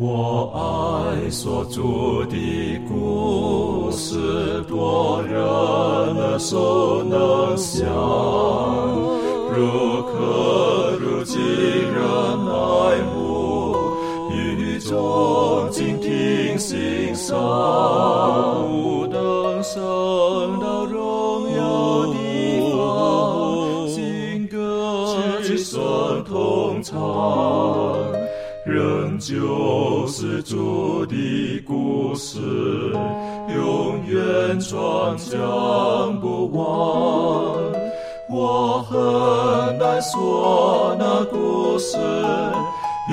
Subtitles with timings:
[0.00, 1.82] 我爱所著
[2.30, 7.84] 的故事，多人耳熟能想，
[9.50, 12.00] 如可如今人
[12.46, 13.74] 爱慕，
[14.30, 17.36] 语中静听心声，
[30.08, 31.14] 是主的
[31.66, 32.40] 故事，
[33.54, 36.64] 永远传讲不完。
[38.30, 41.98] 我很难说那故事，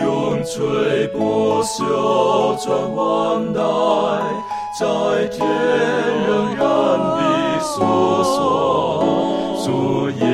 [0.02, 3.59] 永垂不朽传万代，
[4.80, 5.45] 在天
[6.27, 6.66] 仍然
[6.98, 7.73] 的诉
[8.23, 8.34] 说
[9.66, 10.25] 主耶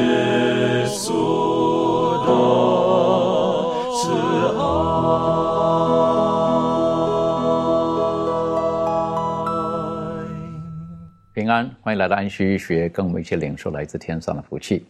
[11.52, 14.85] 欢迎来到安息医学，跟我们一起领受来自天上的福气。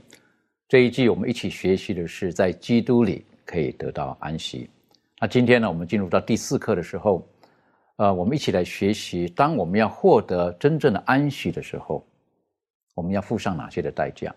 [0.68, 4.70] 这一季我们一起学习的是在基督里可以得到安息。
[5.20, 7.28] 那今天呢，我们进入到第四课的时候，
[7.96, 12.06] 呃，我们一起来学习，当我们要获得真正的安息的时候，
[12.94, 14.32] 我们要付上哪些的代价？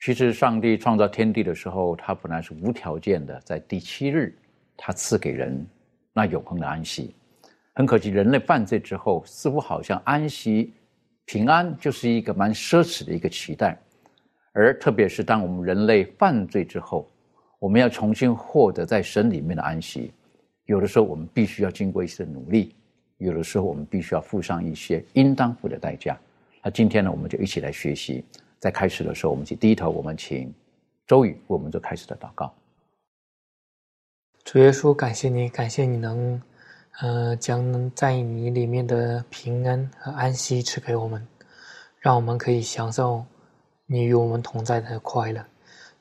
[0.00, 4.36] 其实，上帝创造天地的时候，他本来是无条件的，在第七日，
[4.76, 5.66] 他赐给人
[6.12, 7.14] 那永恒的安息。
[7.72, 10.74] 很可惜，人类犯罪之后，似乎好像安息、
[11.28, 13.78] 平安就是一个蛮奢侈的一个期待。
[14.52, 17.06] 而特别是当我们人类犯罪之后，
[17.58, 20.10] 我们要重新获得在神里面的安息，
[20.64, 22.74] 有的时候我们必须要经过一些努力，
[23.18, 26.18] 有的时候我们必须要付上一些应当付的代价。
[26.62, 28.24] 那今天呢，我们就一起来学习。
[28.58, 30.52] 在开始的时候，我们请低头，我们请
[31.06, 32.52] 周宇为我们做开始的祷告。
[34.44, 36.40] 主耶稣，感谢你，感谢你能，
[37.00, 41.26] 呃，将在你里面的平安和安息赐给我们，
[41.98, 43.24] 让我们可以享受
[43.86, 45.44] 你与我们同在的快乐。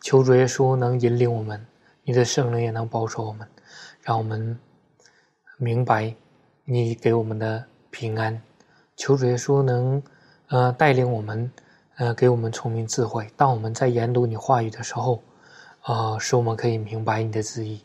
[0.01, 1.66] 求主耶稣能引领我们，
[2.03, 3.47] 你的圣灵也能保守我们，
[4.01, 4.59] 让我们
[5.57, 6.13] 明白
[6.66, 8.41] 你给我们的平安。
[8.95, 10.01] 求主耶稣能，
[10.47, 11.51] 呃，带领我们。
[11.99, 13.27] 呃，给我们聪明智慧。
[13.35, 15.19] 当我们在研读你话语的时候，
[15.88, 17.81] 呃，使我们可以明白你的旨意，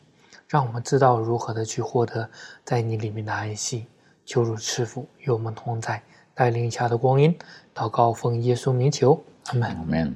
[0.53, 2.29] 让我们知道如何的去获得
[2.63, 3.87] 在你里面的安息。
[4.23, 5.99] 求主赐福与我们同在，
[6.35, 7.35] 带领下的光阴，
[7.73, 10.15] 祷告奉耶稣名求，阿门。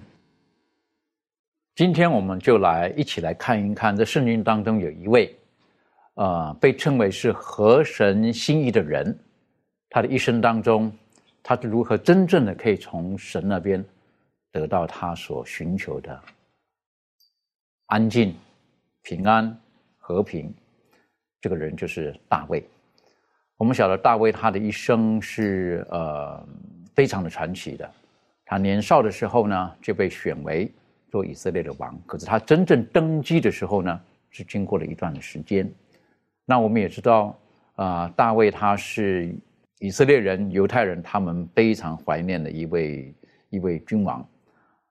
[1.74, 5.36] 今天我们就来一起来看一看，在圣经当中有一位，
[6.14, 9.18] 呃，被称为是合神心意的人，
[9.90, 10.96] 他的一生当中，
[11.42, 13.84] 他是如何真正的可以从神那边
[14.52, 16.22] 得到他所寻求的
[17.88, 18.36] 安静、
[19.02, 19.60] 平安、
[20.08, 20.54] 和平？
[21.42, 22.66] 这个人就是大卫。
[23.58, 26.48] 我们晓得大卫他的一生是呃
[26.96, 27.92] 非常的传奇的。
[28.46, 30.72] 他年少的时候呢，就被选为
[31.12, 32.00] 做以色列的王。
[32.06, 35.70] 可是他真正登基的时候呢，是经过了一段的时间。
[36.46, 37.38] 那我们也知道，
[37.76, 39.36] 啊、大卫他是
[39.80, 43.14] 以色列人、犹太人他们非常怀念的一位
[43.50, 44.26] 一位君王。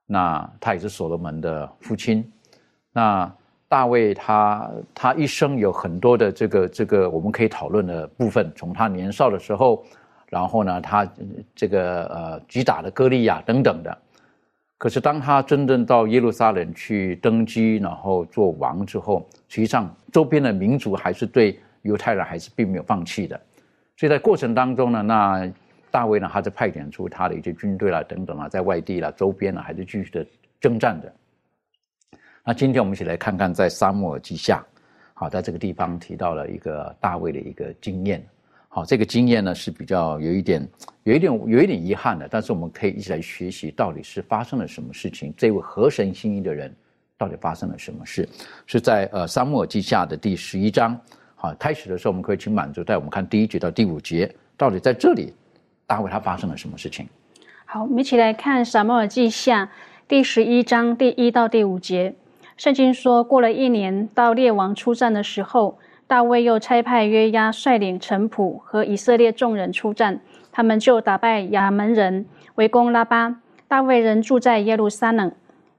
[0.04, 2.30] 那他也是所罗门的父亲。
[2.92, 3.34] 那
[3.68, 9.84] 大卫他他一生有很多的这个这个我们可以讨论的部分，从他年少的时候，
[10.28, 11.08] 然后呢，他
[11.54, 13.98] 这个呃击打了歌利亚等等的。
[14.78, 23.40] 可是当他真正到耶路撒冷去登基，然后做王之后，实际上周边的民族还是对犹太人还是并没有放弃的。
[23.96, 25.50] 所以在过程当中呢，那
[25.90, 30.26] 大卫呢，他就派遣出他的一些军队啦等等啊，在外地啦周边呢，还是继续的
[30.60, 31.10] 征战的。
[32.48, 34.64] 那今天我们一起来看看，在沙漠耳记下，
[35.14, 38.24] 好，在这个地方提到了一个大卫的一个经验。
[38.68, 40.64] 好，这个经验呢是比较有一点、
[41.02, 45.34] 有一点、有一点遗憾的，但是我们可以一起来学习，到底是发生了什么事情？
[45.36, 46.72] 这位合神心意的人
[47.18, 48.28] 到底发生了什么事？
[48.64, 50.96] 是在呃沙漠耳记下的第十一章。
[51.34, 55.34] 好，开始的时候我们可以请满足带我们看第一节到第五节，到底在这里
[55.84, 57.08] 大卫他发生了什么事情？
[57.64, 59.64] 好，我们一起来看《撒母耳记下》
[60.06, 62.14] 第十一章第一到第五节。
[62.56, 70.20] 圣经说，过了一年，到列王出战的时候，大卫又差派约押率领臣仆和以色列众人出战，
[70.50, 72.24] 他们就打败亚门人，
[72.54, 73.36] 围攻拉巴。
[73.68, 75.30] 大卫人住在耶路撒冷。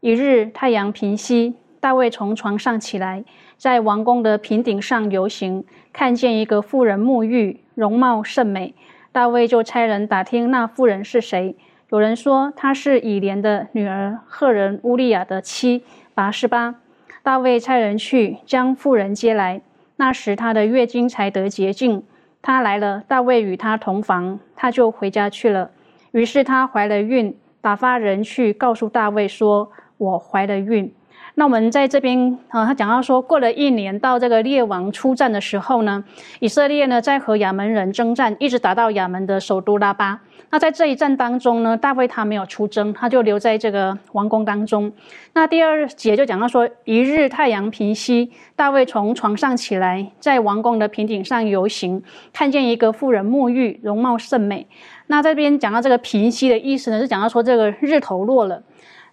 [0.01, 3.25] 一日太阳平西，大卫从床上起来，
[3.57, 8.75] 在王宫的平顶上游行，看见一个妇人沐浴，容貌甚美。
[9.12, 11.56] 大卫就差人打听那妇人是谁。
[11.89, 15.81] 有人说她是以莲的女儿赫人乌利亚的妻
[16.17, 16.73] 拔示巴。
[17.21, 19.61] 大卫差人去将妇人接来。
[19.97, 22.03] 那时她的月经才得洁净。
[22.41, 25.69] 她来了，大卫与她同房，她就回家去了。
[26.13, 30.91] 于是她怀了孕，打发人去告诉大卫说：“我怀了孕。”
[31.39, 36.03] 那我们在这边啊，他讲到说，过了一年，到这个列王出战的时候呢，
[36.39, 40.19] 以色列呢在和亚门人征战，一直打到亚门的首都拉巴。
[40.49, 44.91] 那在这一战当中呢，大卫他没有出征，他就留在这个王宫当中。
[45.33, 52.01] 那第二节就讲到说，一日太阳平西，大卫从床上起来，在王宫的平顶上游行，
[52.33, 54.65] 看见一个妇人沐浴，容貌甚美。
[55.05, 58.63] 那这边讲到这个平息的意思呢，是讲到说这个日头落了。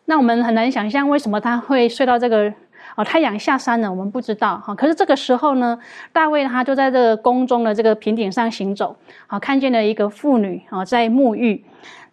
[0.06, 2.52] 那我们很难想象为什么他会睡到这个
[2.96, 4.74] 哦太阳下山了，我们不知道哈。
[4.74, 5.78] 可是这个时候呢，
[6.12, 8.96] 大卫他就在这个宫中的这个平顶上行走，
[9.26, 11.64] 好看见了一个妇女啊在沐浴。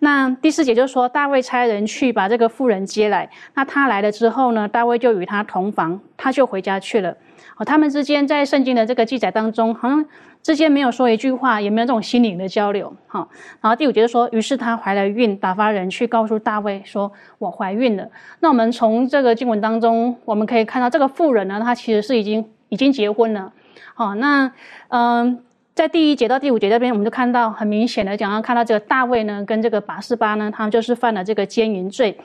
[0.04, 3.30] 那第四节就说大卫差人去把这个妇人接来。
[3.54, 7.16] 那他来了之后呢，大卫就与他同房，他就回家去了。
[7.58, 10.06] 哦，他们之间在圣经的这个记载当中，好像。
[10.44, 13.28] 之间没有说一句话，也没有这种心灵的交流，哈。
[13.62, 18.08] 然后第五节就说，于是她怀了孕，打发人去告诉大卫说：“我怀孕了。”
[18.42, 23.54] 那我们从这个经文当中，我们可以看到这个妇人呢，她其实是已经已经结婚了，
[23.94, 24.16] 好。
[24.16, 24.52] 那
[24.88, 25.44] 嗯，
[25.82, 32.16] 在第一节到第五节这边，我们就看到很明显的讲到，看到这个大卫呢，跟这个拔示巴呢，他们就是犯了这个奸淫罪。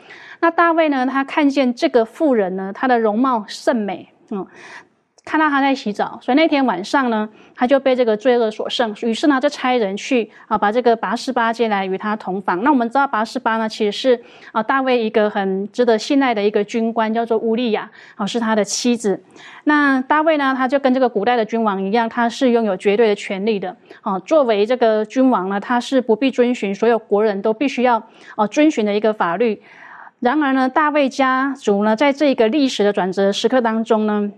[0.40, 4.46] 那大卫呢，他看见这个妇人呢，她的容貌甚美，嗯。
[5.26, 8.94] 看到他在洗澡，所以那天晚上呢，他就被这个罪恶所胜。
[9.02, 12.62] 于是呢，就差人去啊，把这个拔示巴接来与他同房。
[12.62, 19.20] 那我们知道拔示巴呢，其实是啊大卫一个很值得信赖的一个军官，叫做乌利亚，啊是他的妻子。
[19.64, 23.76] 那大卫呢，他就跟这个古代的君王一样，他是拥有绝对的权利的。
[24.02, 28.00] 啊，作为这个君王呢，他是不必遵循所有国人都必须要
[28.36, 29.60] 啊遵循的一个法律。
[30.20, 34.30] 然而呢，大卫家族呢，在这个历史的转折时刻当中呢。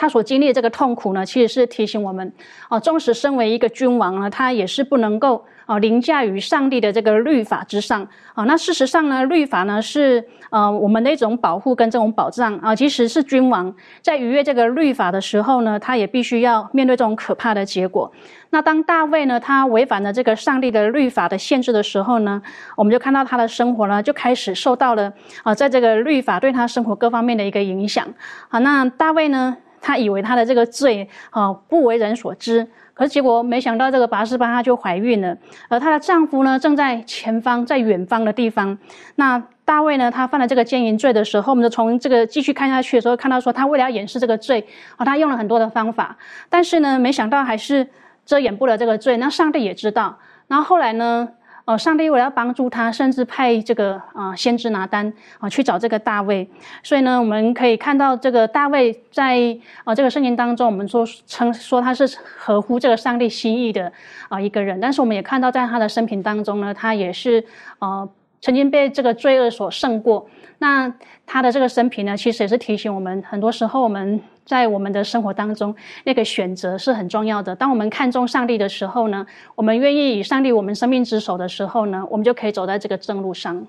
[0.00, 2.32] 他所经历的这个痛苦呢，其实是提醒我们，
[2.68, 8.44] 哦，纵使身为一个君王呢，他也是不能够哦凌驾于上帝的这个律法之上啊。
[8.44, 12.72] 那事实上呢，律法呢是呃我们的一种保护跟这种保障啊。
[12.76, 18.12] 即使是君王在逾越这个律法的时候呢，他也必须要面对这种可怕的结果。
[18.50, 22.40] 那当大卫呢，他违反了这个上帝的律法的限制的时候呢，
[22.76, 25.12] 我们就看到他的生活呢就开始受到了
[25.42, 28.06] 啊，在这个律法对他生活各方面的一个影响。
[28.48, 29.56] 啊，那大卫呢？
[29.80, 35.36] 她以为她的这个罪啊不为人所知，可是结果没想到这个拔示巴她就怀孕了，
[35.68, 38.76] 而她的丈夫呢正在前方，在远方的地方。
[39.16, 44.66] 那大卫呢，他犯了这个奸淫罪的时候，我们就从这个继续看下去的时候，看到说他为了要掩饰这个罪
[44.96, 46.16] 啊，他用了很多的方法，
[46.48, 47.86] 但是呢，没想到还是
[48.24, 49.18] 遮掩不了这个罪。
[49.18, 51.28] 那上帝也知道，然后后来呢？
[51.68, 56.48] 哦，上帝为了要帮助他，甚至派这个啊先知拿单啊去找这个大卫。
[56.82, 59.54] 所以呢，我们可以看到这个大卫在
[59.84, 63.92] 啊这个圣经当中，我们说称说他是合乎这个上帝心意的
[64.30, 64.80] 啊一个人。
[64.80, 67.44] 但是我们也看到在他的生平当中呢，他也是
[67.80, 68.08] 啊
[68.40, 70.28] 曾经被这个罪恶所胜过。
[70.58, 70.92] 那
[71.26, 74.20] 他的这个生平呢，其实也是提醒我们，很多时候我们。
[74.48, 77.54] 在我们的生活当中，那个选择是很重要的。
[77.54, 83.66] 当我们看重上帝的时候呢，我们愿意以上帝我们生命之手的时候呢，我们就可以走在这个正路上。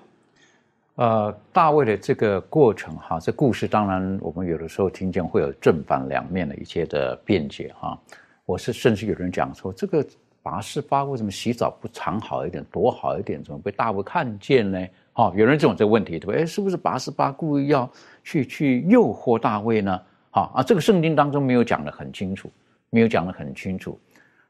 [0.94, 8.00] 呃，大卫的这个过程哈，这故事当然我们有的时候听见会有正反两面的一些的辩解哈。
[8.46, 10.02] 我是甚至有人讲说，这个
[10.42, 14.86] 拔示巴为什么洗澡不藏好一点，躲好一点，怎么被大卫看见呢？
[15.14, 16.42] 哦，有人这种这个问题对不对？
[16.42, 17.88] 哎，是不是拔示巴故意要
[18.24, 20.00] 去去诱惑大卫呢？
[20.30, 22.50] 好啊，这个圣经当中没有讲的很清楚，
[22.88, 23.98] 没有讲的很清楚。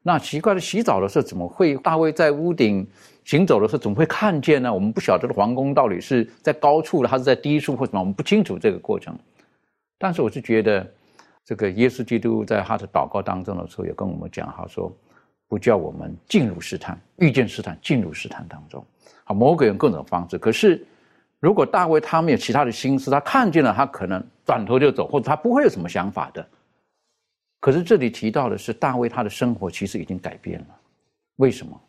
[0.02, 2.86] 那奇怪的，洗澡的时候怎么会大卫在屋顶
[3.24, 4.72] 行走的时候怎么会看见呢？
[4.72, 9.18] 我们不晓得的皇宫到底是在高处还是在低处或什么，我们不清楚这个过程。
[9.98, 10.86] 但是我是觉得，
[11.44, 14.90] 这个耶稣基督在他的祷告当中的时候，也跟我们讲，他说
[15.50, 18.82] 不叫我们进入试探，遇见试探，进入试探当中。
[19.24, 20.86] 好，魔鬼用各种方式，可是。
[21.42, 26.46] 如果大卫他没有其他的心思，他看见了，他可能转头就走，或者他不会有什么想法的。
[27.60, 30.66] 可是这里提到的是，大卫他的生活其实已经改变了。
[31.36, 31.80] 为什么？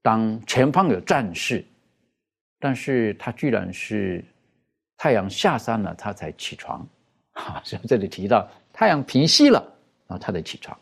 [0.00, 1.62] 当前方有战事，
[2.58, 4.24] 但是他居然是
[4.96, 6.88] 太阳下山了，他才起床。
[7.32, 9.60] 哈，所以这里提到太阳平息了，
[10.06, 10.74] 然后他才起床。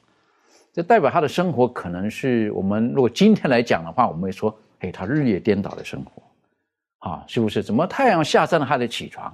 [0.72, 6.22] 这代表他的生活可能是我们如果今天来讲的话，我们会说，哎，他日夜颠倒的生活。
[6.98, 7.62] 啊，是不是？
[7.62, 9.26] 怎么太阳下山了还得起床？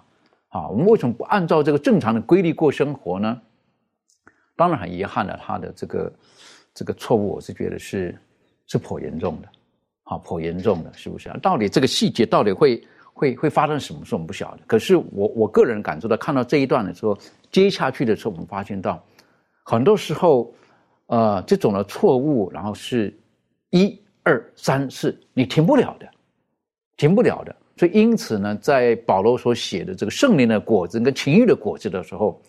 [0.49, 3.41] 啊，我们为什么不按照这个正常的规律过生活呢？
[4.57, 6.13] 当然很遗憾的，他的这个
[6.75, 8.19] 这个错误，我是觉得是
[8.67, 9.49] 是颇严重的，
[10.05, 11.31] 啊，颇严重的，是不是？
[11.43, 14.63] 到底这个细节到底会会会发生什么事，我们不晓得。
[14.67, 17.17] 可是我我个人感受到，看到这一段的时候，
[17.53, 18.99] 接下去的时候，我们发现到
[19.63, 20.51] 很多时候，
[21.09, 23.15] 呃，这种的错误，然后是
[23.71, 26.09] 一二三四，你停不了的，
[26.97, 27.57] 停不了的。
[27.77, 32.41] 所以因此呢，在保罗所写的这个圣灵的果子跟情欲的果子的时候，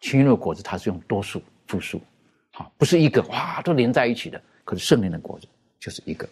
[0.00, 2.00] 情欲的果子它是用多数复数，
[2.52, 4.40] 好，不是一个哇都连在一起的。
[4.64, 5.46] 可是圣灵的果子
[5.78, 6.28] 就是一个，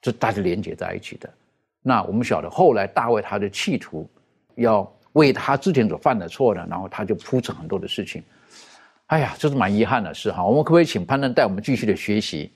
[0.00, 1.28] 这大家连接在一起的。
[1.82, 4.08] 那我们晓得后来大卫他的企图
[4.54, 8.22] 要为他之前所犯的错呢，然后他就铺陈很多的事情。
[9.06, 10.44] 哎呀，这是蛮遗憾的事哈。
[10.44, 12.52] 我们可不可以请潘登带我们继续的学习？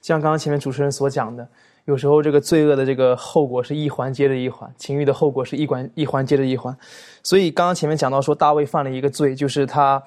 [0.00, 1.46] 像刚刚前面主持人所讲的，
[1.84, 6.74] 有时候这个罪恶的这个后果是一环接着一环，情欲的后果是一环一环接着一环。
[7.22, 10.02] 所以刚刚前面讲到说，大卫犯了一个罪，就是他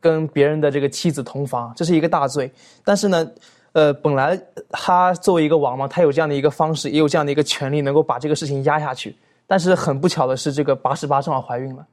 [0.00, 2.50] 跟别人的这个妻子同房，这是一个大罪。
[2.82, 3.30] 但是呢，
[3.72, 4.40] 呃，本来
[4.70, 9.14] 他作为一个王嘛，他有这样的一个方式，也有这样的一个权利，能够把这个事情压下去。
[9.46, 11.86] 但是很不巧的是，这个八十八正好怀孕了。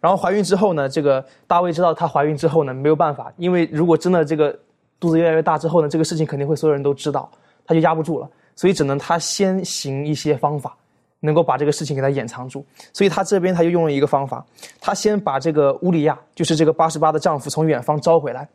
[0.00, 4.58] 然后怀孕之后呢，这个大卫知道她怀孕之后呢，没有办法，因为如果真的这个
[4.98, 7.30] 肚子越来越大之后呢，这个事情肯定会所有人都知道，
[7.66, 10.74] 他就压不住了，所以只能他先行一些方法，
[11.20, 12.64] 能够把这个事情给他掩藏住。
[12.92, 14.44] 所以他这边他就用了一个方法，
[14.80, 18.48] 他先把这个乌利亚，就是这个八十八的丈夫从远方招回来，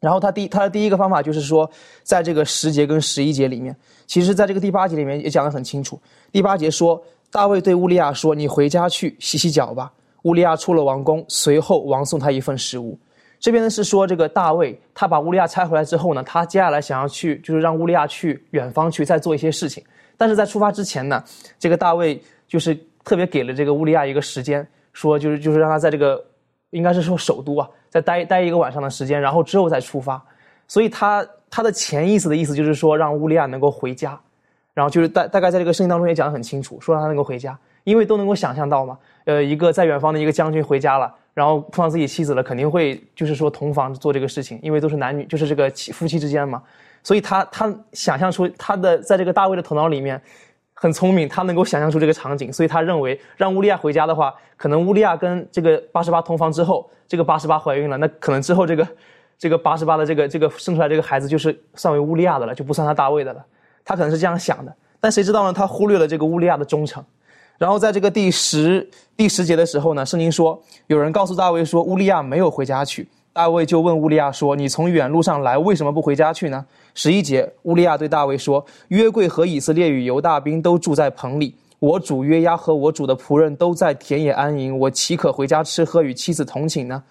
[0.00, 1.70] 然后他第他的第一个方法就是说，
[2.02, 3.74] 在这个十节跟十一节里面，
[4.06, 6.00] 其实在这个第八节里面也讲得很清楚。
[6.32, 7.00] 第八节说，
[7.30, 9.92] 大卫对乌利亚说：“你回家去洗洗脚吧。”
[10.24, 12.98] 乌利亚出了王宫，随后王送他一份食物。
[13.40, 19.84] 这边呢是说这个大卫，他把乌利亚拆回来之后呢，他接下来想要去，就是让乌利亚去远方去再做一些事情。
[20.16, 21.22] 但是在出发之前呢，
[21.58, 26.24] 这个大卫就是特别给了这个乌利亚一个时间，说就是就是让他在这个
[26.70, 30.22] 应该是说首都啊，再待待一个晚上的时间，然后之后再出发。
[30.66, 34.18] 所以他他的潜意识的意思就是说让乌利亚能够回家，
[34.72, 38.98] 然后就是大大概在这个圣经当中也讲得很清楚，说让他能够回家，因为都能够想象到嘛。
[39.24, 46.62] 呃，一个在远方的一个将军回家了，然后碰到自己妻子了，肯定会就是说同房做这个事情，因为都是男女，就是这个妻夫妻之间嘛。
[47.02, 50.20] 所以他他想象出他的在这个大卫的头脑里面
[50.72, 58.86] 很聪明，他能够想象出这个场景，所以他认为让乌利亚回家的话，可能乌利亚跟这个八十八同房之后，这个八十八怀孕了，那可能之后这个
[59.38, 63.44] 这个八十八的这个这个生出来这个孩子就是算为乌利亚的了，就不算他大卫的了。
[63.84, 65.52] 他可能是这样想的，但谁知道呢？
[65.52, 67.04] 他忽略了这个乌利亚的忠诚。
[67.58, 87.02] 然后在这个第十第十节的时候呢，圣经说有人告诉大卫说乌利亚没有回家去，大卫就问乌利亚说：“你从远路上来，为什么不回家去呢？”十一节，乌利亚对大卫说：“约柜和以色列与犹大兵都住在棚里，我主约押和我主的仆人都在田野安营，我岂可回家吃喝与妻子同寝呢？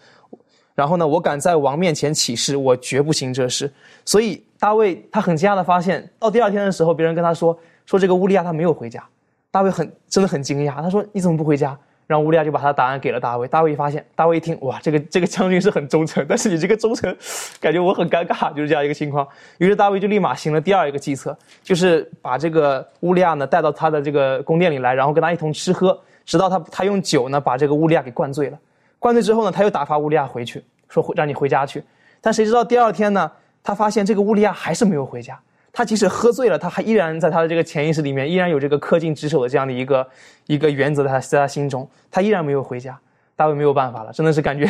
[0.76, 3.72] 然后呢，我敢在王面前起誓，我绝不行这事。
[4.06, 9.04] 所以大卫他很惊讶的发现，到第二天的时候，别人跟他说说这个乌利亚他没有回家。
[9.53, 13.48] 大卫很真的很惊讶，他说：“你怎么不回家？”然后乌利亚就把他的答案给了大卫。
[13.48, 17.15] 大卫一发现，大卫一听，哇，这个这个将军是很忠诚，但是你这个忠诚，
[17.62, 19.27] 感觉我很尴尬，就是这样一个情况。
[19.60, 25.95] 于是大卫就立马行了第二一个计策，就是把这个乌利亚呢带到他的这个宫殿里来，然后跟他一同吃喝，
[26.25, 28.57] 直到他他用酒呢把这个乌利亚给灌醉了。
[28.98, 31.83] 灌醉之后呢，他又打发乌利亚回去，说让你回家去。
[32.19, 33.31] 但谁知道第二天呢，
[33.63, 35.39] 他发现这个乌利亚还是没有回家。
[35.74, 40.08] 他即使喝醉了，他还依然在他的这个潜意识里面，依然有这个恪尽职守的这样的一个
[40.46, 42.98] 一个原则在他在他心中，他依然没有回家。
[43.36, 44.63] 大卫没有办法了，真的是感觉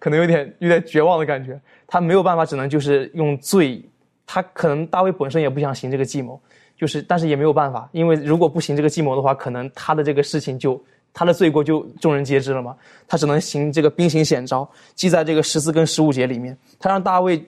[0.00, 1.58] 可能有点有点绝望的感觉。
[1.86, 3.80] 他没有办法，只能就是用醉。
[4.26, 6.38] 他可能大卫本身也不想行这个计谋，
[6.76, 10.82] 就是但是也没有办法，因为如果不行这个计谋的话，可能他的这个事情就
[11.14, 12.74] 他的罪过就众人皆知了嘛。
[13.06, 16.58] 他只能行这个兵行险招，记在这个十四跟十五节里面。
[16.80, 17.40] 他让大卫。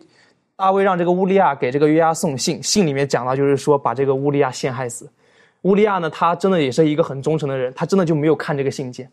[0.61, 5.11] 大卫让这个乌利亚给这个约押送信，信里面讲到就是说把这个乌利亚陷害死。
[5.63, 9.11] 乌利亚呢，他真的也是一个很忠诚的人，他真的就没有看这个信件。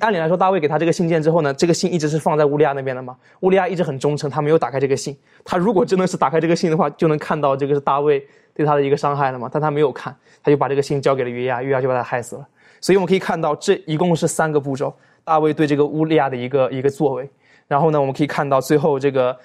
[0.00, 3.16] 按理来说，大卫给他这个信件之后呢，这个信一直是放在乌利亚那边的嘛。
[3.42, 5.16] 乌利亚一直很忠诚，他没有打开这个信。
[5.44, 8.20] 他如果真的是打开这个信的话，就能看到这个是大卫
[8.52, 9.48] 对他的一个伤害了嘛。
[9.52, 10.12] 但他没有看，
[10.42, 12.44] 他就把这个信交给了约押，约押就把他害死了。
[12.80, 17.30] 所以我们可以看到，这一共是三个步骤，大卫对这个乌利亚的一个一个作为。
[17.68, 19.38] 然后呢，我们可以看到最后这个。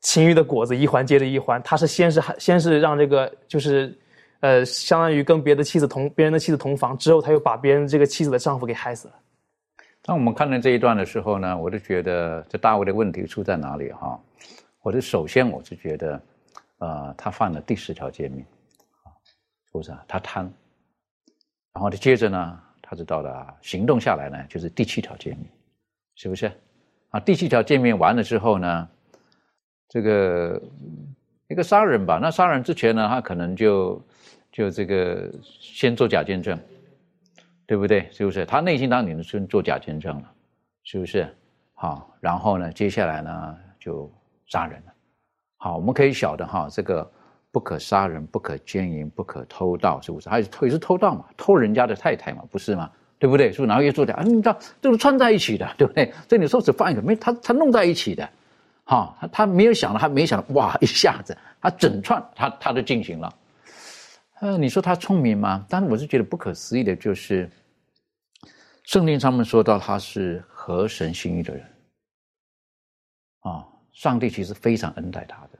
[0.00, 3.94] 情欲的果子一环接着一环，他是先是先是让这个就是，
[4.40, 9.14] 呃，相当于跟别的妻子同别人的妻子同房，之后他又把别人这个妻子的丈夫给害死了。
[10.02, 14.18] 当我们看到这一段的时候呢，我就觉得这大卫的问题出在哪里哈？
[14.80, 16.22] 我就首先我是觉得，
[16.78, 18.40] 呃，他犯了第十条诫命，
[19.04, 19.12] 啊，
[19.66, 20.02] 是不是啊？
[20.08, 20.50] 他贪，
[21.74, 25.46] 然后他接着呢，他就到了行动下来呢，就是第七条诫命，
[26.14, 26.50] 是不是？
[27.10, 28.88] 啊，第七条诫命完了之后呢？
[29.90, 30.62] 这个
[31.48, 34.00] 一个杀人吧，那杀人之前呢，他可能就
[34.52, 36.56] 就这个先做假见证，
[37.66, 38.08] 对不对？
[38.12, 38.46] 是不是？
[38.46, 40.32] 他内心当然先做假见证了，
[40.84, 41.28] 是不是？
[41.74, 44.08] 好，然后呢，接下来呢就
[44.46, 44.92] 杀人了。
[45.56, 47.10] 好，我们可以晓得哈，这个
[47.50, 50.28] 不可杀人，不可奸淫，不可偷盗，是不是？
[50.28, 52.88] 还是偷也是偷盗嘛，偷人家的太太嘛，不是吗？
[53.18, 53.50] 对不对？
[53.50, 53.68] 是不是？
[53.68, 54.22] 然后又做假啊？
[54.22, 56.12] 你知道这是串在一起的，对不对？
[56.28, 58.28] 这你说只放一个没，他他弄在一起的，
[58.90, 63.32] 哈，他他没有想到，他没想到，哇，一下子他整串他他都进行了。
[64.40, 65.64] 呃，你说他聪明吗？
[65.68, 67.48] 但是我是觉得不可思议的，就是
[68.82, 71.64] 圣经上面说到他是合神心意的人，
[73.42, 75.58] 啊，上帝其实非常恩待他的，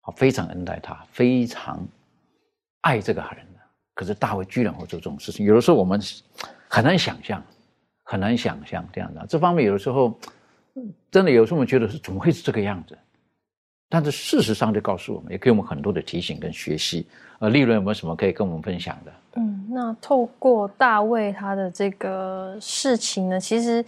[0.00, 1.86] 啊，非常恩待他，非常
[2.80, 3.60] 爱这个人的。
[3.94, 6.00] 可是大卫居然会做这种事情，有的时候我们
[6.68, 7.40] 很难想象，
[8.02, 9.24] 很难想象这样的。
[9.28, 10.18] 这方面有的时候
[11.10, 12.96] 真的有时候我们觉得是怎么会是这个样子？
[13.88, 17.06] 但是事实上就告诉我们，也给我们很多的提醒跟学习。
[17.40, 19.12] 呃，利润有没有什么可以跟我们分享的？
[19.34, 23.84] 嗯，那透过大卫他的这个事情呢，其实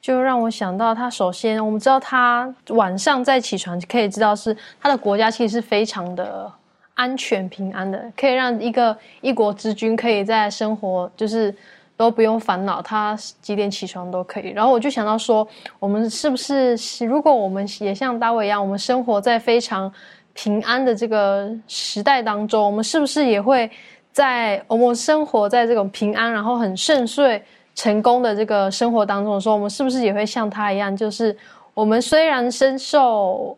[0.00, 6.52] 就让我想到，他首先我们知道他晚上再起床，可以知道是他的国家其实是非常的
[6.94, 11.54] 安全平安的，可以让一个一国之君可以在生活就是。
[11.96, 14.48] 都不用烦恼，他几点起床都可以。
[14.48, 15.46] 然后我就想到说，
[15.78, 19.92] 我们是不是如果我们也像大卫一样，我们生活在非常
[20.32, 23.70] 平安的这个时代当中，我们是不是也会
[24.10, 27.40] 在我们生活在这种平安，然后很顺遂、
[27.76, 31.36] 成功的这个生活当中的时候，我们是不是也会像他一样，就是
[31.74, 33.56] 我们虽然深受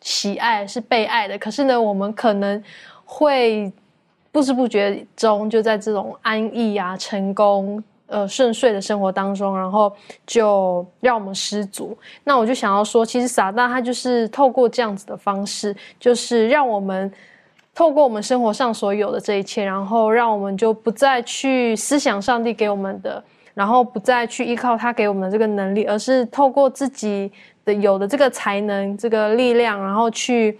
[0.00, 2.60] 喜爱，是被爱的，可是呢，我们可能
[3.04, 3.72] 会。
[4.36, 9.90] 不知不觉中，就在这种安逸啊、成功、呃顺遂的生活当中，然后
[10.26, 11.96] 就让我们失足。
[12.22, 17.10] 那我就想要说，其实撒旦他就是透过这样子的方式，就是让我们
[17.74, 23.24] 透过我们生活上所有的这一切，然后让我们就不再去思想上帝给我们的，
[23.54, 27.32] 然后不再去依靠他给我们的这个能力，而是透过自己
[27.64, 30.58] 的有的这个才能、这个力量，然后去。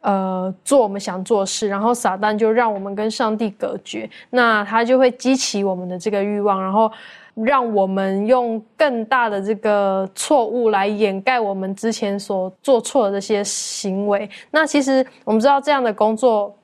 [0.00, 6.90] 呃，做我们想做事，然后撒旦就让我们跟上帝隔绝，那他就会激起我们的这个欲望，然后
[7.34, 14.28] 让我们用更大的这个错误来掩盖我们之前所做错的这些行为。
[14.50, 16.54] 那其实我们知道这样的工作。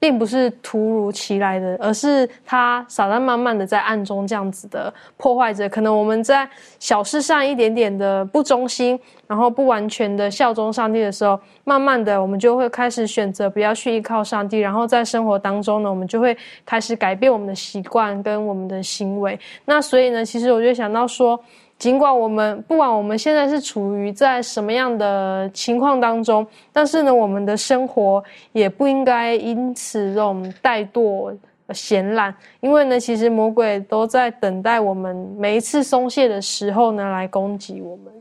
[0.00, 5.68] 并不是突如其来的，而是他撒旦慢慢的在暗中这样子的破坏着。
[5.68, 14.58] 可能我们在小事上一点点的不忠心，然后不完全的效忠上帝的时候，慢慢的我们就会开始选择不要去依靠上帝。
[14.58, 19.38] 然后在生活当中呢，我们就会开始改变我们的习惯跟我们的行为。
[19.64, 21.38] 那所以呢，其实我就想到说。
[21.78, 31.36] 尽管我们不管我们现在是处于在什么样的情况当中，但是呢，我们的生活也不应该因此这种怠惰、
[31.70, 38.12] 闲懒，因为呢，其实魔鬼都在等待我们每一次松懈的时候呢，来攻击我们。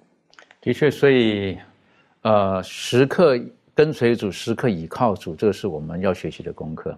[0.61, 1.57] 的确，所以，
[2.21, 3.39] 呃，时刻
[3.73, 6.95] 跟随主，时刻倚靠主，这个是我们要学习的功课，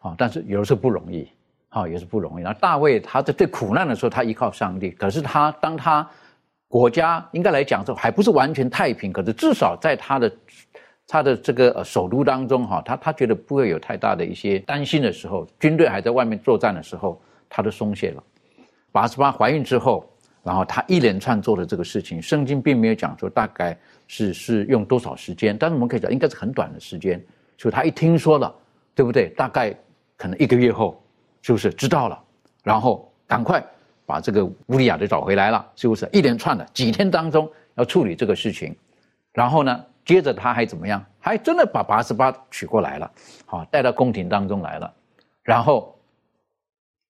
[0.00, 1.28] 啊，但是有的时候不容易。
[1.74, 2.42] 啊，也是不容易。
[2.44, 4.92] 然后大卫他在最苦难的时候，他依靠上帝。
[4.92, 6.08] 可是他当他
[6.68, 10.32] 国家应该来讲，说还不是完全太平，可是至少在他的
[11.08, 18.22] 他的这个首都当中，哈，他他觉得不会有太大的一些担心的时候，军队还在外面作战的时候，他都松懈了。
[18.92, 20.08] 八十八怀孕之后，
[20.44, 27.20] 然后他一连串做的这个事情，圣经并没有讲说大概是是用多少时间，但是我们可以讲应该是很短的时间。
[27.58, 28.54] 所以他一听说了，
[28.94, 29.28] 对不对？
[29.36, 29.74] 大概
[30.16, 31.00] 可能一个月后。
[31.44, 32.24] 是不是知道了？
[32.62, 33.62] 然后赶快
[34.06, 36.08] 把这个乌利亚就找回来了，是不是？
[36.10, 38.74] 一连串的几天当中要处理这个事情，
[39.30, 41.04] 然后呢，接着他还怎么样？
[41.20, 43.12] 还真的把八十八娶过来了，
[43.44, 44.94] 好带到宫廷当中来了，
[45.42, 45.94] 然后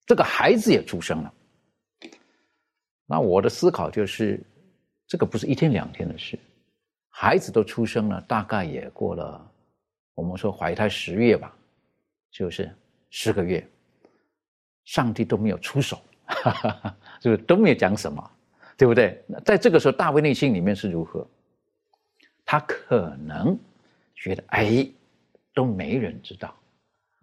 [0.04, 1.32] 这个孩子也出生了。
[3.06, 4.44] 那我的思考就是，
[5.06, 6.36] 这个不是一天两天的事，
[7.08, 9.48] 孩子都出生了，大概也过了，
[10.16, 11.54] 我们说怀胎十月吧，
[12.32, 12.68] 就是
[13.10, 13.64] 十个月。
[14.84, 18.30] 上帝都没有出手，哈哈哈就是都没有讲什么，
[18.76, 19.22] 对不对？
[19.26, 21.26] 那在这个时候，大卫内心里面是如何？
[22.44, 23.58] 他可能
[24.14, 24.86] 觉得，哎，
[25.54, 26.54] 都没人知道，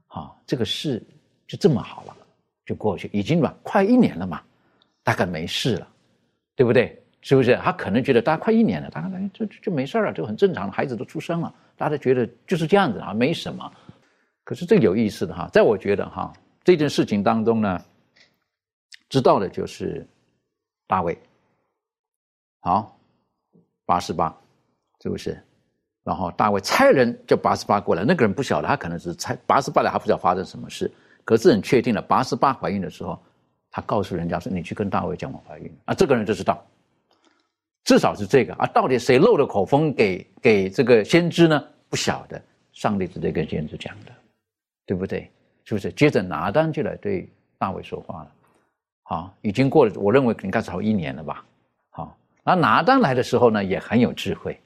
[0.07, 1.01] 啊，这个事
[1.47, 2.17] 就这么好了，
[2.65, 4.41] 就过去，已经吧，快一年了嘛，
[5.03, 5.87] 大概没事了，
[6.55, 6.97] 对不对？
[7.21, 7.55] 是不是？
[7.57, 13.71] 他可能觉得，大概快一年了，大概就就没事了，就很正常了，孩子都出生了，大家觉得就是这样子啊，没什么。
[14.43, 16.33] 可是这有意思的哈，在我觉得哈。
[16.63, 17.83] 这件事情当中呢，
[19.09, 20.05] 知道的就是
[20.87, 21.17] 大卫。
[22.59, 22.97] 好，
[23.85, 24.35] 八十八，
[25.01, 25.41] 是不是？
[26.03, 30.91] 然后大卫差人叫八十八过来，那个人不晓得，他可能是差八十八来，他不知道发生什么事。
[31.23, 33.19] 可是很确定了，八十八怀孕的时候，
[33.69, 36.65] 他告诉人家说：“你去跟大卫讲，我怀孕。”啊，这个人就知道。
[37.83, 38.65] 至少是这个啊。
[38.67, 41.63] 到底谁漏了口风给给这个先知呢？
[41.89, 44.11] 不晓得，上帝直接跟先知讲的，
[44.85, 45.29] 对不对？
[45.65, 45.91] 是不是？
[45.91, 48.31] 接着拿单就来对大卫说话了。
[49.03, 51.43] 好，已经过了，我认为应该超一年了吧。
[51.89, 54.57] 好，那拿单来的时候呢，也很有智慧，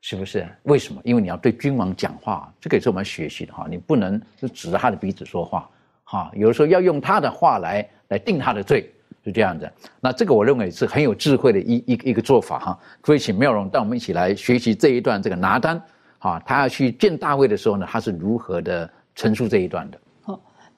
[0.00, 0.46] 是不是？
[0.62, 1.00] 为什么？
[1.04, 3.66] 因为你要对君王讲话，这个也是我们学习的哈。
[3.68, 5.68] 你不能是指着他的鼻子说话，
[6.04, 8.88] 哈，有的时候要用他的话来来定他的罪，
[9.24, 9.68] 是这样子。
[10.00, 12.78] 那这个我认为是很有智慧的一一一个做法哈。
[13.04, 15.82] 所以请妙容带我们一起来学习这一段这个拿单，
[16.20, 19.98] 哈，他要去见大卫的时候呢，他是如何的陈述这一段的。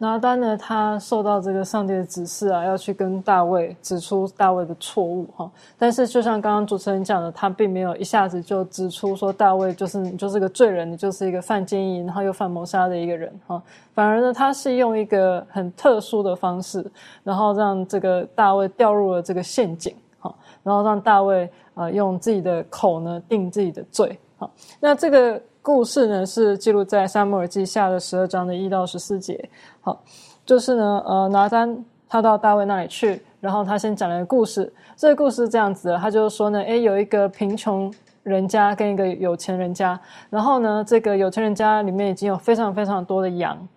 [0.02, 5.50] 拿单呢，他受到这个上帝的指示啊，要去跟大卫指出大卫的错误哈。
[5.76, 13.62] 但是就像刚刚主持人讲的，他并没有一下子就指出说大卫就是你就是个罪人，你就是一个犯奸淫然后又犯谋杀的一个人哈。
[13.92, 16.82] 反而呢，他是用一个很特殊的方式，
[17.22, 24.50] 然后让这个大卫掉入了这个陷阱哈，然后让大卫啊用自己的口呢定自己的罪哈。
[24.80, 25.38] 那这个。
[25.62, 29.48] 故事呢是记录在《撒母耳记下》的十二章的一到十四节。
[29.80, 30.02] 好，
[30.46, 34.72] 就是呢，呃，拿单他到大卫那里去，然后他先讲了一个故事。
[34.96, 37.92] 这个故事是这样子的，他就是说呢，诶，有一个贫穷
[38.22, 39.98] 人家跟一个有钱人家，
[40.30, 43.68] 然后呢，这个有钱人家里面已经有非常非常多的羊，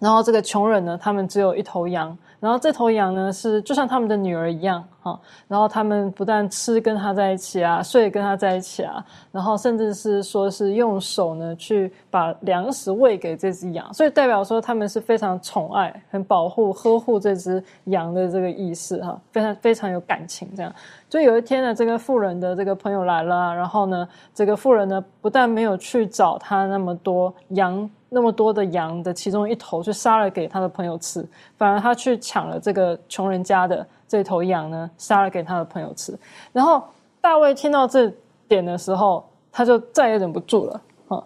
[0.00, 2.16] 然后这个穷人呢，他们只有一头羊。
[2.40, 5.18] 然后这头羊呢，是就像他们的女儿一样，哈。
[5.48, 20.48] 然后他们不但吃跟他在一起啊，睡跟他在一起啊，然后甚至是说是用手呢去把粮食喂给这只羊，所以代表说他们是非常宠爱、很保护、呵护这只羊的这个意思，哈，非常非常有感情。
[20.56, 20.74] 这样，
[21.08, 27.88] 就有一天呢，这个富人的这个朋友来了，然后呢，这个富人呢不但没有去找他那么多羊。
[28.12, 31.24] 那么多的羊的其中一头去杀了给他的朋友吃，
[31.56, 36.12] 反而他去抢了这个穷人家的这头羊呢，杀了给他的朋友吃。
[36.52, 36.82] 然后
[37.20, 38.12] 大卫听到这
[38.48, 41.22] 点的时候，他就再也忍不住了啊！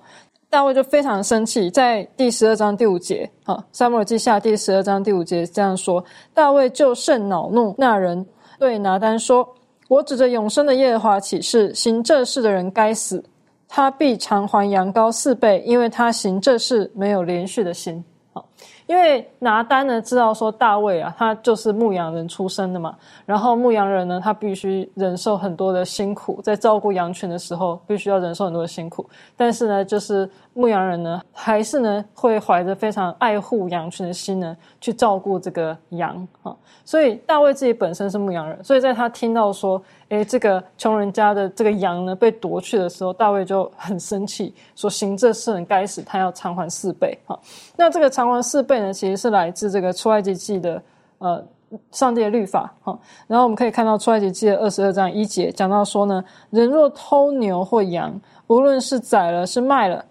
[0.51, 8.27] 大卫就非常生气，在第十二章第五节啊，《撒母耳记下》第十二章第五节这样说：大卫就甚恼怒，那人
[8.59, 9.49] 对拿单说
[9.89, 13.25] ：“我指着永生的耶和华起誓，行这事的人该死。”
[13.67, 18.05] 他必偿还羊羔四倍，因为他行这事没有连续的心。
[18.87, 22.95] 因为拿单呢知道说大卫啊，他就是牧羊人出身的嘛。
[23.25, 29.09] 然后牧羊人呢，他必须忍受很多的辛苦，在照顾羊群的时候，必须要忍受很多的辛苦。
[29.37, 36.55] 但是呢，就是牧羊人呢，还是呢会怀着非常爱护羊群的心呢，去照顾这个羊啊。
[36.85, 39.83] 所以大卫自己本身是牧羊人，所以在他听到说。
[40.15, 47.19] 哎，这个穷人家的这个羊呢被夺去的时候，大卫就很生气，说行这事人该死，他要偿还四倍。
[47.27, 47.37] 哈，
[47.77, 50.81] 那这个偿还四倍呢，其实是来自这个出埃及记的
[51.19, 51.45] 呃
[51.91, 52.73] 上帝的律法。
[52.85, 52.97] 哈，
[53.27, 60.05] 然后我们可以看到出埃及记的二十二章一节讲到说呢，人若偷牛或羊，无论是宰了是卖了，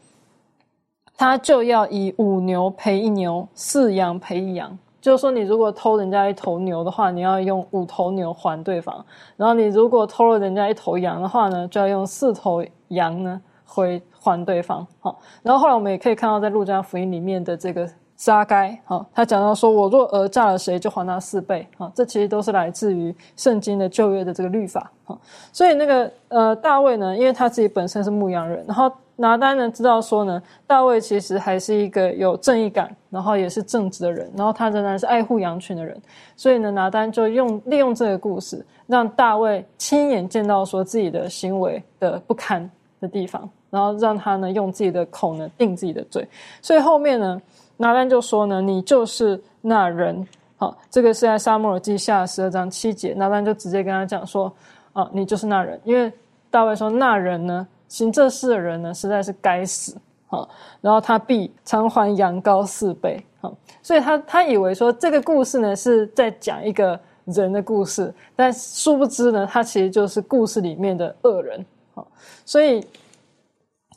[1.15, 4.77] 他就要以五牛赔一牛，四羊赔一羊。
[5.03, 9.03] 就是说，你如果偷人家一头牛的话，你要用五头牛还对方；
[9.35, 14.87] 然后你如果偷了人家一头羊的话呢，就要用四头羊呢回还对方。
[15.01, 17.85] 好，然后后来我们也可以看到，在陆家福音里面的这个
[18.15, 21.67] 撒该，好，他讲到说，我若讹诈了谁，就还他四倍。
[21.77, 24.91] 好，这其实都是来自于圣经的旧约的这个律法。
[25.03, 25.19] 好，
[25.51, 28.91] 所以那个呃大卫呢，因为他自己本身是牧羊人，然后。
[29.15, 35.95] 拿单呢知道说呢，大卫其实还是一个有正义感，然后也是正直的人，然后他仍然是爱护羊群的人，
[36.35, 42.67] 所以呢，拿单就用利用这个故事，让大卫亲眼见到说自己的行为的不堪
[42.99, 46.27] 的地方，然后让他呢用自己的口呢定自己的罪。
[46.59, 47.39] 所以后面呢，
[47.77, 50.27] 拿单就说呢，你就是那人。
[50.57, 54.53] 好，这个是在沙漠耳记下十二章七节，拿单就直接跟他讲说，
[54.93, 56.11] 啊，你就是那人，因为
[56.49, 57.67] 大卫说那人呢。
[57.89, 60.49] 行这事的人呢，实在是该死好！
[60.81, 63.55] 然后他必偿还羊羔四倍好！
[63.83, 72.07] 所以他他以为说这个故事呢是在讲一个人的故事，但殊不知呢，他其实就是故事里面的恶人好！
[72.45, 72.83] 所以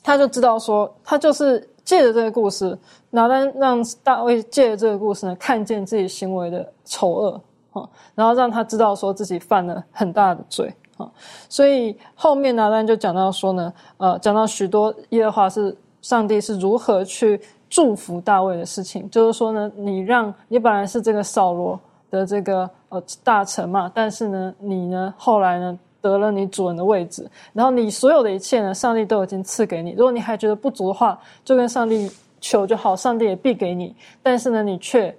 [0.03, 2.77] 他就知道说，他就是借着这个故事，
[3.09, 7.41] 拿单让大卫借着这个故事呢，看见自己行为的丑恶
[7.73, 10.71] 啊，然后让他知道说自己犯了很大的罪。
[10.99, 11.07] 啊，
[11.49, 21.79] 所以后面拿单就讲到说呢，呃，讲到许多耶和华是上帝是如何去祝福大卫的事情，就是说呢，你让你本来是这个扫罗
[22.11, 29.91] 的这个呃大臣嘛，但是呢，你呢后来呢得了你主人的位置，然后你所有的一切呢，上帝都已经赐给你。
[29.93, 33.95] 如果你还觉得不足的话，就跟上帝求就好，上帝也必给你。
[34.23, 35.15] 但是呢，你却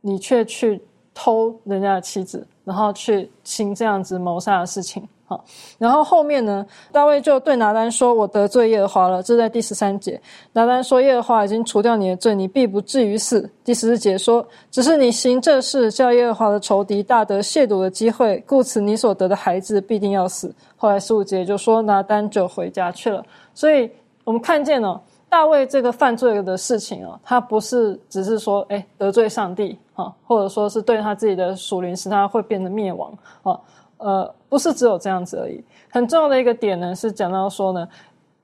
[0.00, 0.80] 你却去
[1.14, 5.06] 偷人家的妻子，然后去行这样子谋杀的事情。
[5.78, 10.20] 然后后面呢，大卫就对拿单说：“我得罪耶和华了。”这在第十三节。
[10.52, 23.24] 拿单说：“耶和华已经除掉你的罪，你必不至于死。”第十四节说：“只是你行这事，叫耶和华的仇敌大得亵渎的机会，故此你所得的孩子必定要死。”后来十五节就说拿单就回家去了。
[23.54, 23.90] 所以
[24.24, 33.58] 我们看见了大卫这个犯罪的事情哦，他不是只是说哎得罪上帝啊，或者说是对他自己的属灵使他会变得灭亡啊。
[33.98, 35.64] 呃，不是只有这样子而已。
[35.90, 37.88] 很重要的一个点呢，是讲到说呢，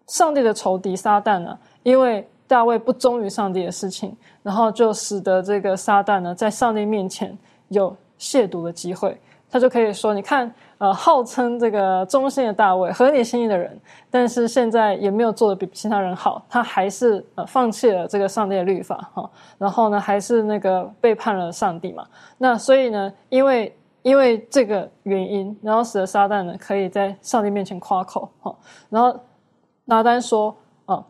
[0.07, 7.37] 上帝的仇敌撒旦呢，因为大卫不忠于上帝的事情，然后就使得这个撒旦呢，在上帝面前
[7.68, 9.21] 有亵渎的机会。
[9.51, 13.79] 他就可以说，你看，呃，号称这个忠心的大卫，合你心意的人，
[14.11, 22.07] 但是现在也没有做的比其他人好，他还是呃放弃了这个上帝的律法哈，然后呢，还是那个背叛了上帝嘛。
[22.38, 23.71] 那所以呢，因为。
[24.09, 28.57] 因为这个原因，然后使得撒旦呢可以在上帝面前夸口哈，
[28.88, 29.14] 然后
[29.85, 31.05] 拿单说啊，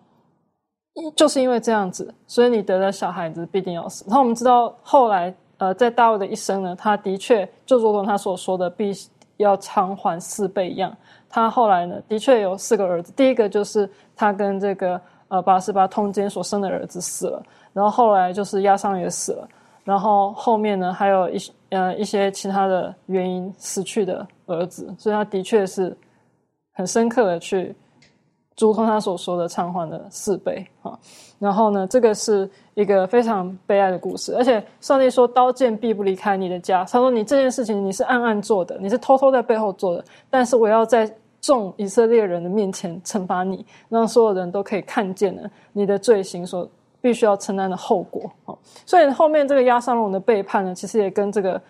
[1.15, 4.05] 就是因为这样子，所以你得了小孩子必定要死。
[4.09, 8.93] 然后我们知道后来呃，在大卫的一生呢，他的确就如同他所说的，必
[9.37, 10.93] 要偿还四倍一样。
[11.29, 17.41] 他后来呢，的确有四个儿子，第一个就是他跟这个呃八十八通奸所生的儿子死了，
[17.73, 19.49] 然后后来就是亚桑也死了。
[19.85, 25.97] 然后后面呢，还有一些呃一些其他的原因死去的儿子，所以他的确是
[26.73, 27.75] 很深刻的去，
[28.59, 30.99] 如同他所说的偿还的四倍啊。
[31.39, 36.85] 然后呢，这个是一个非常悲哀的故事，而且上帝说刀剑必不离开你的家。
[36.85, 41.09] 他说你这件事情你是暗暗做的，你是偷偷在背后做的，但是我要在
[41.41, 46.69] 众以色列人的面前惩罚你，让所有人都可以看见了你的罪行所。
[47.01, 48.55] 必须要承担的后果啊！
[48.85, 51.61] 所以后面这个亚撒龙的背叛呢，其实也跟这个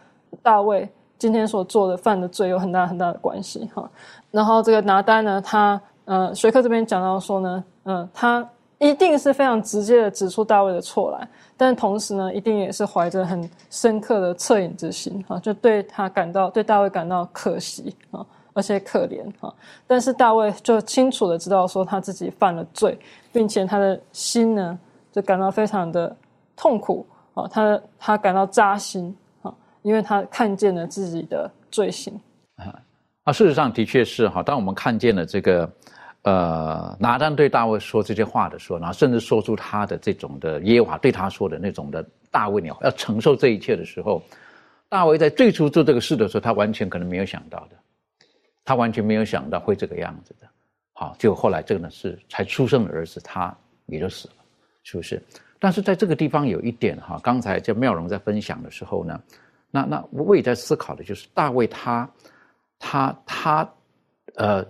[0.43, 0.89] 大卫
[1.19, 3.89] 今天所做的犯的罪有很大很大的关系哈。
[4.31, 19.53] 然后这个拿单呢，他呃，学科这边讲到说呢，嗯，他一定是非常直接的指出大卫的错来，但同时呢，一定也是怀着很深刻的恻隐之心啊，就对他感到对大卫感到可惜啊，而且可怜啊。
[19.87, 22.99] 但是大卫就清楚的知道说他自己犯了罪，
[23.31, 24.79] 并且他的心呢。
[25.19, 26.17] 就感到非常的
[26.55, 27.05] 痛苦
[27.35, 29.53] 啊，他他感到扎心啊，
[29.83, 32.15] 因为他看见了自己的罪行
[32.55, 32.81] 啊。
[33.25, 35.69] 啊，事实上的确是哈，当我们看见了这个
[36.23, 44.23] 呃拿单对大卫说这些话的时候，然后甚至说出他的这种的耶和华对他说的那种的大卫你要承受这一切的时候，
[44.89, 47.77] 大卫在最初做这个事的时候，他完全可能没有想到的，
[48.65, 50.47] 他完全没有想到会这个样子的。
[50.93, 53.53] 好，就后来这个呢是才出生的儿子，他
[53.87, 54.35] 也就死了。
[54.91, 55.23] 是不是？
[55.59, 59.21] 但是在这个地方有一点哈，刚才这妙容在分享的时候呢，
[59.71, 62.11] 那那我也在思考的就是大卫他
[62.79, 63.71] 他他
[64.37, 64.65] 呃，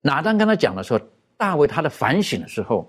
[0.00, 1.00] 拿单跟他讲的时候，
[1.36, 2.88] 大卫他的反省的时候，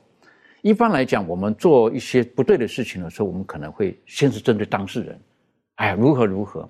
[0.62, 5.20] 一般来讲，我们做一些不对的事情的时候，我们可能会先是针对当事人，
[5.78, 6.70] 哎如何如何。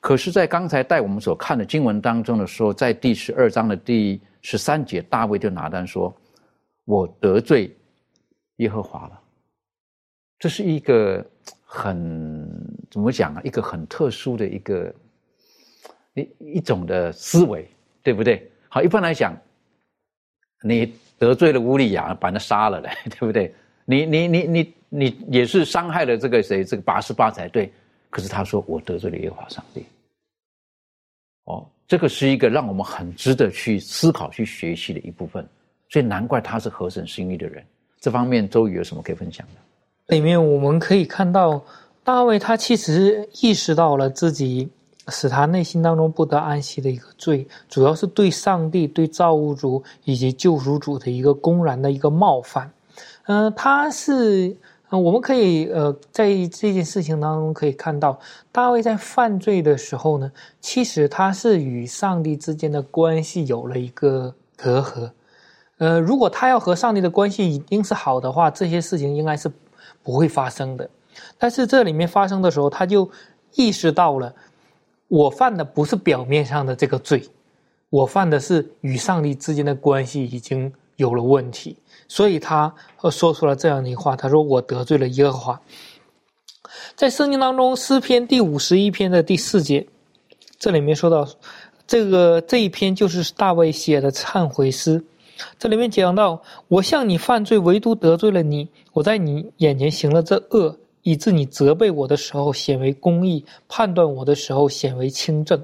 [0.00, 6.14] 可是，在刚才带我们所看的经文当中的时候，在第十二章的第十三节，大卫就拿单说
[6.84, 7.74] ：“我得罪
[8.56, 9.20] 耶和华了。”
[10.42, 11.24] 这是一个
[11.64, 12.50] 很
[12.90, 13.40] 怎么讲啊？
[13.44, 14.92] 一个很特殊的一个
[16.14, 17.64] 一一种的思维，
[18.02, 18.50] 对不对？
[18.68, 19.40] 好，一般来讲，
[20.64, 23.54] 你得罪了乌利亚，把他杀了嘞， 对不对？
[23.84, 26.64] 你你你你你也是伤害了这个谁？
[26.64, 27.72] 这个八十八才对。
[28.10, 29.86] 可是他说我得罪了耶和华上帝。
[31.44, 35.48] 哦，这个是一个让我们很值得去思考、去学习的一部分。
[35.88, 37.64] 所以难怪他是合神心意的人。
[38.00, 39.60] 这方面，周瑜有什么可以分享的？
[40.12, 41.64] 里面我们可以看到，
[42.04, 44.68] 大卫他其实意识到了自己
[45.08, 52.70] 使他内心当中不得安息的一个罪，主要是对上帝、对造物主以及救赎主的一个公然的一个冒犯。
[53.24, 54.54] 嗯，他是，
[54.90, 58.18] 我们可以呃在这件事情当中可以看到，
[58.52, 65.10] 大卫在犯罪的时候呢，其实他是与上帝之间的关系有了一个隔阂。
[65.78, 69.50] 呃，如果他要和上帝的关系一定是好的话，这些事情应该是。
[70.02, 70.88] 不会发生的，
[71.38, 73.08] 但是这里面发生的时候，他就
[73.54, 74.34] 意识到了，
[75.08, 77.22] 我犯的不是表面上的这个罪，
[77.90, 81.76] 我犯的是与上帝之间的关系已经有了问题，
[82.08, 82.72] 所以他
[83.10, 85.60] 说出了这样的话，他说：“我得罪了耶和华。”
[86.96, 89.86] 在圣经当中，诗篇第五十一篇的第四节，
[90.58, 91.28] 这里面说到，
[91.86, 95.02] 这个这一篇就是大卫写的忏悔诗。
[95.58, 98.68] 这里面讲到，我向你犯罪，唯独得罪了你。
[98.92, 105.62] 我在你眼前行了这恶，以致你责备我的时候显为公义，判断我的时候显为轻正。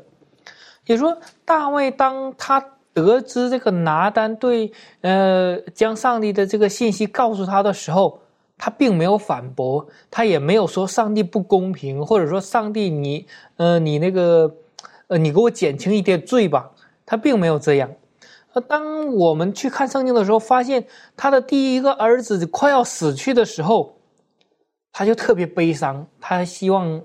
[0.87, 2.65] 也说大卫当他
[2.95, 8.19] 得知这个拿单对呃将上帝的这个信息告诉他的时候，
[8.57, 14.53] 他并没有反驳，他也没有说上帝不公平，或者说上帝你呃你那个
[15.09, 16.71] 呃你给我减轻一点罪吧，
[17.05, 17.91] 他并没有这样。
[18.61, 23.97] 当我们去看圣经的时候，发现他的第一个儿子快要死去的时候，
[24.93, 27.01] 他就特别悲伤，他希望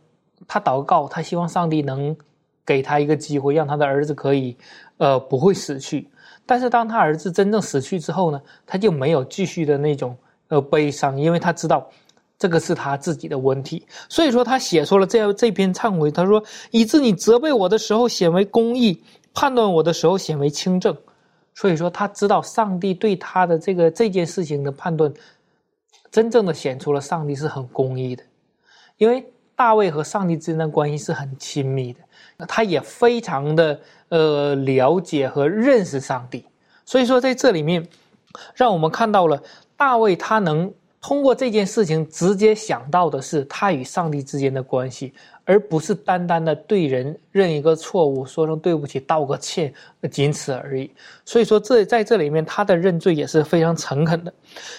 [0.48, 2.16] 他祷告，他希望上帝能
[2.66, 4.56] 给他一个机会，让他的儿子可以
[4.98, 6.10] 呃不会死去。
[6.46, 10.16] 但是当他儿子真正死去之后呢，他就没有继续的那种。
[10.50, 11.90] 呃，悲伤，因为他知道
[12.38, 16.12] 这个是他自己的问题，所以说他写出了这这篇忏悔。
[16.12, 19.02] 他说：“以致你责备我的时候显为公义，
[19.34, 20.96] 判断我的时候显为清正。”
[21.56, 25.14] 所以说他知道上帝对他的这个这件事情的判断，
[26.12, 28.24] 真正的显出了上帝是很公义的。
[28.98, 36.46] 因为大卫和上帝之间的关系是很亲密的，他也非常的呃了解和认识上帝。
[36.86, 37.88] 所以说在这里面，
[38.56, 39.42] 让我们看到了。
[39.76, 40.72] 大卫他能
[41.04, 45.14] 通过这件事情直接想到的是他与上帝之间的关系，
[45.44, 49.74] 而不是单单的对人认一个错误，说声对不起，道个歉，
[50.10, 50.90] 仅此而已。
[51.26, 54.34] 所以说，这在这里面他的认罪也是非常诚恳的。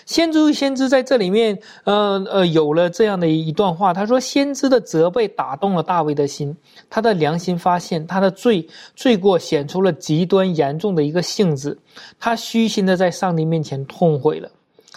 [0.07, 6.57] 先知先知在这里面，呃呃，有了这样的一段话，他说：“先知的责备打动了大卫的心，
[6.89, 11.77] 他的良心发现他的罪罪过显出了极端严重的一个性质，
[12.19, 14.49] 他虚心的在上帝面前痛悔了。”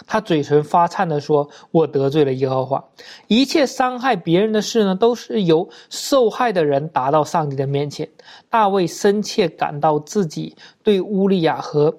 [0.06, 2.82] 他嘴唇发颤的说：“我得罪了耶和华。
[3.26, 8.08] 一切伤害别人的事呢，都是由受害的人达到上帝的面前。”
[8.48, 11.94] 大卫深切感到自己对乌利亚和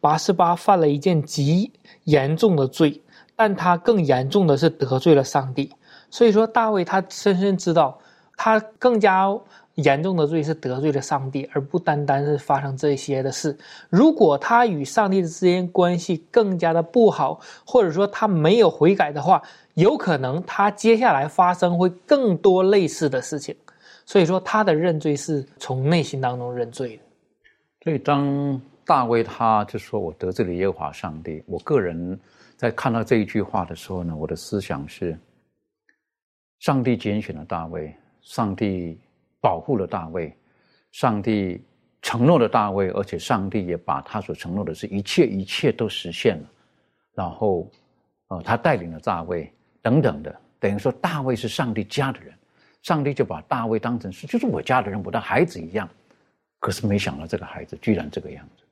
[0.00, 1.70] 拔示巴犯了一件极
[2.04, 3.00] 严重的罪，
[3.36, 5.70] 但他更严重的是得罪了上帝。
[6.10, 7.98] 所以说，大卫他深深知道，
[8.36, 9.28] 他更加。
[9.74, 13.56] 严重的罪是得罪了上帝，而不单单是发生这些的事。
[13.90, 19.42] 如果他与上帝之间关系更加的不好，或者说他没有悔改的话，
[19.74, 23.54] 有可能他接下来发生会更多类似的事情。
[24.06, 27.02] 所以说，他的认罪是从内心当中认罪的。
[27.82, 32.16] 所以，当大卫他就说我得罪了耶和华上帝，我个人
[32.56, 35.18] 在看到这一句话的时候呢，我的思想是：
[36.60, 39.00] 上帝拣选了大卫，上帝。
[39.44, 40.34] 保护了大卫，
[40.90, 41.62] 上帝
[42.00, 46.48] 承诺了大卫，而且上帝也把他所承诺的是一切一切都实现了。
[47.14, 47.70] 然后，
[48.28, 49.52] 呃，他带领了大卫
[49.82, 52.32] 等等的，等于说大卫是上帝家的人，
[52.80, 55.86] 上帝就把大卫当成是就是我家的人，我的孩子一样。
[56.58, 58.64] 可是没想到这个孩子居然这个样子，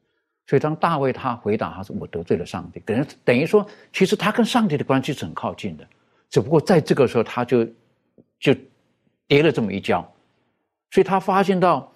[0.47, 5.87] 所以当大卫他回答他说我得罪了上帝，等于等于说其实他跟上帝的关系是很靠近的，
[6.31, 7.67] 只不过在这个时候他就
[8.41, 8.55] 就
[9.29, 10.11] 跌了这么一跤。
[10.93, 11.91] 所以他发现到，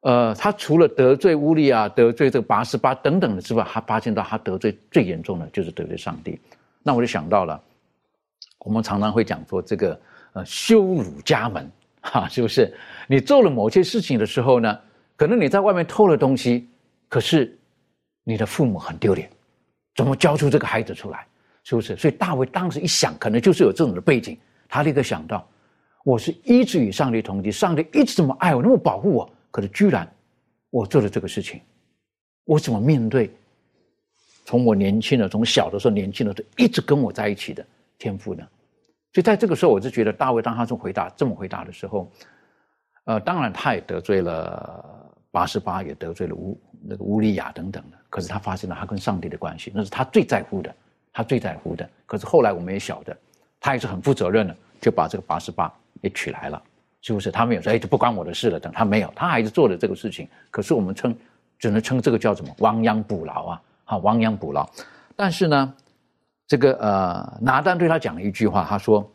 [0.00, 6.36] 呃，他除了得罪乌利亚、得罪这个八十八等等的之外，他发现到他得罪最严重的就是得罪上帝。
[6.82, 7.62] 那我就想到了，
[8.58, 10.00] 我们常常会讲说这个
[10.32, 11.70] 呃羞辱家门，
[12.02, 12.74] 哈，是不是？
[13.06, 14.76] 你做了某些事情的时候呢，
[15.14, 16.68] 可能你在外面偷了东西，
[17.08, 17.56] 可是
[18.24, 19.30] 你的父母很丢脸，
[19.94, 21.24] 怎么教出这个孩子出来？
[21.62, 21.96] 是不是？
[21.96, 24.36] 所以大卫当时一想，可能就是有这种的背景，
[24.68, 25.48] 他立刻想到。
[26.04, 30.10] 我是一直与上帝同居，上帝一直这么爱我，那么保护我，可是居然
[30.70, 31.60] 我做了这个事情，
[32.44, 33.30] 我怎么面对？
[34.46, 37.62] 从我年轻的，从小的时候年轻的时候一直跟我在一起的
[37.98, 38.42] 天赋呢？
[39.12, 42.10] 所以在这个时候，我就觉得大卫当他这么回答这么回答的时候，
[43.04, 50.74] 呃，当然他也得罪了八十八，也得罪了乌那个乌利亚等等的，可是他发现了他跟上帝的关系，那是他最在乎的，
[51.12, 51.88] 他最在乎的。
[52.06, 53.14] 可是后来我们也晓得，
[53.60, 55.70] 他也是很负责任的，就把这个八十八。
[56.00, 56.62] 也娶来了，
[57.00, 57.30] 是不是？
[57.30, 58.58] 他没有说，哎，这不关我的事了。
[58.60, 60.28] 等他没有，他还是做了这个事情。
[60.50, 61.16] 可是我们称，
[61.58, 62.54] 只能称这个叫什么？
[62.58, 63.62] 亡羊补牢啊！
[63.84, 64.68] 好，亡羊补牢。
[65.16, 65.74] 但是呢，
[66.46, 69.10] 这个呃，拿单对他讲了一句话，他说：“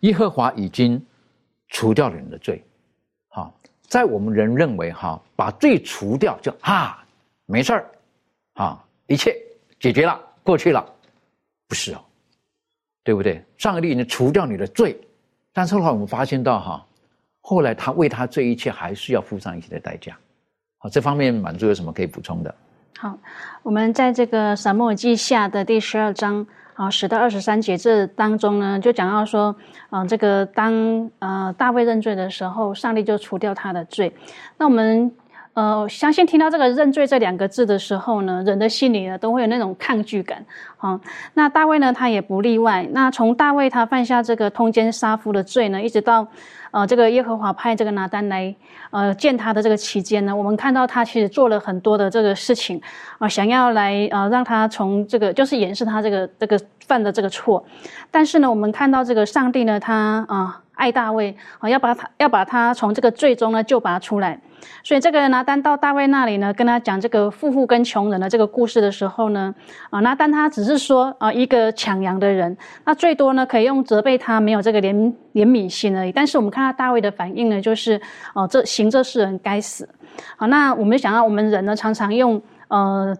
[0.00, 1.00] 耶和华已经
[1.68, 2.62] 除掉了人的罪。”
[3.28, 7.04] 好，在我们人认为哈，把罪除掉就哈
[7.46, 7.90] 没事儿，
[8.54, 9.36] 啊，一切
[9.78, 10.84] 解决了，过去了，
[11.68, 12.04] 不是哦，
[13.04, 13.44] 对不对？
[13.56, 14.98] 上帝已经除掉你的罪。
[15.52, 16.86] 但是的话，我们发现到哈，
[17.40, 20.16] 后来他为他这一切还是要付上一些的代价。
[20.78, 22.54] 好，这方面满足有什么可以补充的？
[22.98, 23.18] 好，
[23.62, 29.54] 我们在这个撒母记下的第十二章啊十到二十三节这当中呢，就讲到说，
[29.90, 34.14] 啊，这个当呃大卫认罪的时候，上帝就除掉他的罪。
[34.56, 35.12] 那我们。
[35.54, 40.42] 呃，相信听到这个“认罪”这两个字的时候呢，人的心里呢都会有那种抗拒感
[40.78, 40.98] 啊。
[41.34, 42.88] 那大卫呢，他也不例外。
[42.92, 46.26] 那从大卫他犯下这个通奸杀夫的罪呢，一直到
[46.70, 48.54] 呃，这个耶和华派这个拿单来，
[48.90, 52.80] 呃，见他的这个期间呢，我们看到他其实做了很多的这个事情，
[53.18, 57.62] 啊，想要来呃让他从这个就是掩饰他这个这个犯的这个错，
[58.10, 64.40] 但是呢，我们看到这个上帝呢，他啊爱大卫啊，要把他要把他从这个罪中呢救拔出来。
[64.84, 69.52] 所以这个拿单到大卫那里呢，跟他讲这个富户跟穷人的这个故事的时候呢，
[69.90, 74.94] 啊，拿单他只是说啊，一个抢羊的人，那最多呢可以用责备他没有这个怜
[75.34, 76.12] 怜悯心而已。
[76.12, 78.00] 但是我们看到大卫的反应呢，就是
[78.34, 79.88] 哦，这行这世人该死。
[80.36, 83.16] 好，那我们想到我们人呢，常常用呃。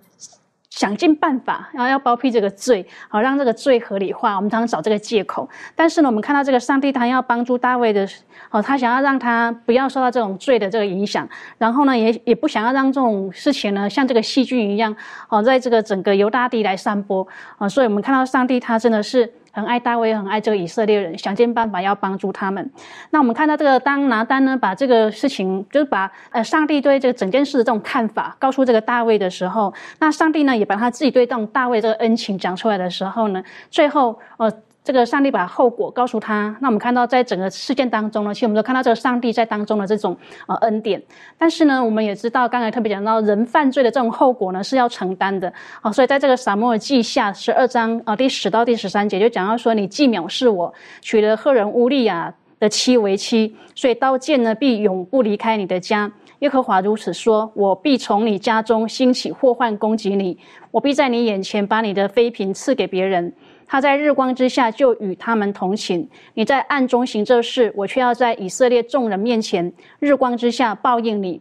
[0.74, 4.36] 想尽办法，然后要包庇这个罪，好让这个罪合理化。
[4.36, 5.46] 我们常常找这个借口，
[5.76, 8.08] 但是呢，我们看到这个上帝他要帮助大卫的，
[8.50, 14.96] 哦，他想要让他不要受到这种罪的这个影响，然后呢，也也不想要让这种事情呢像这个细菌一样，
[15.28, 19.30] 哦，在这个整个犹大地来散播，啊，所以我们看到上帝他真的是。
[19.52, 22.68] 很爱大卫，很爱这个以色列人，想尽办法要帮助他们。
[23.10, 34.52] 那我们看到这个，当拿丹呢把这个事情，就是把呃上帝对这个整件事的这种看法告诉这个大卫的时候，那上帝呢也把他自己对这种大卫这个恩情讲出来的时候呢，最后呃。
[34.84, 40.16] 这个上帝把后果告诉他，那我们看到在整个事件当中呢，其实我们都看到这个上帝在当中的这种
[40.48, 41.00] 呃恩典。
[41.38, 45.92] 但是呢，我们也知道，刚才特别讲到人犯罪的这种后果呢是要承担的啊。
[45.92, 56.10] 所以在这个撒母耳记下十二章啊第十到第十三节就讲到说，你既藐视我，娶了赫人乌利亚的妻为妻，所以刀剑呢必永不离开你的家。
[56.40, 60.36] 耶和华如此说：我必从你家中兴起祸患攻击你，
[60.72, 63.32] 我必在你眼前把你的妃嫔赐给别人。
[63.66, 71.40] 他在日光之下就与他们同寝，你在暗中行这事，我却要在以色列众人面前日光之下报应你。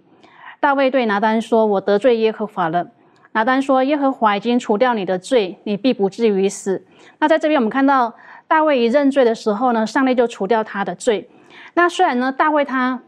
[0.60, 2.88] 大卫对拿单说：“我得罪耶和华了。”
[3.34, 6.86] 拿单说：“耶和华已经除掉你的罪，你必不至于死。”
[7.20, 8.14] 那在这边我们看到
[8.48, 11.30] 大卫一认罪的时候呢，上帝就除掉他的罪。
[11.74, 13.02] 那虽然呢，大卫他。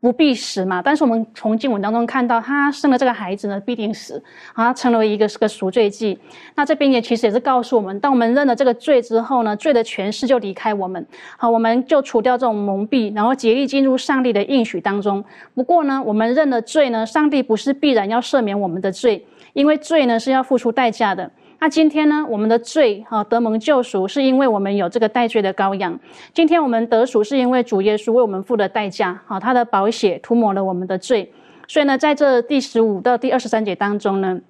[0.00, 0.80] 不必死嘛？
[0.80, 4.22] 但是我们从经文当中看到，他生了这个孩子呢，必定死
[4.54, 6.18] 啊，成为一个是个赎罪祭。
[6.54, 15.22] 那这边也其实也是告诉我们，当我们认了这个罪之后呢，罪的权势就离开我们，好，我们就除掉这种蒙蔽，然后竭力进入上帝的应许当中。
[15.54, 19.22] 不过呢，我们认了罪呢，上帝不是必然要赦免我们的罪，
[19.52, 21.30] 因为罪呢是要付出代价的。
[21.62, 26.00] 那今天呢，我们的罪哈得蒙救赎，是因为我们有这个代罪的羔羊。
[26.32, 31.30] 今天我们得赎，是因为主耶稣为我们付的代价，哈，他的宝血涂抹了我们的罪。
[31.68, 34.40] 所以呢，在这第十五到第二十三节当中呢，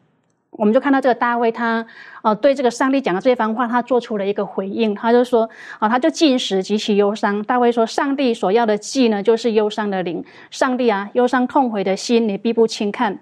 [0.52, 1.84] 我们就看到这个大卫他，
[2.22, 5.50] 呃，对这个上帝讲的这番话，他做出了一个回应，他就说，
[5.80, 7.42] 啊，他就进食极其忧伤。
[7.42, 10.24] 大卫说，上帝所要的祭呢，就是忧伤的灵。
[10.52, 13.18] 上帝啊，忧伤痛悔的心，你必不轻看。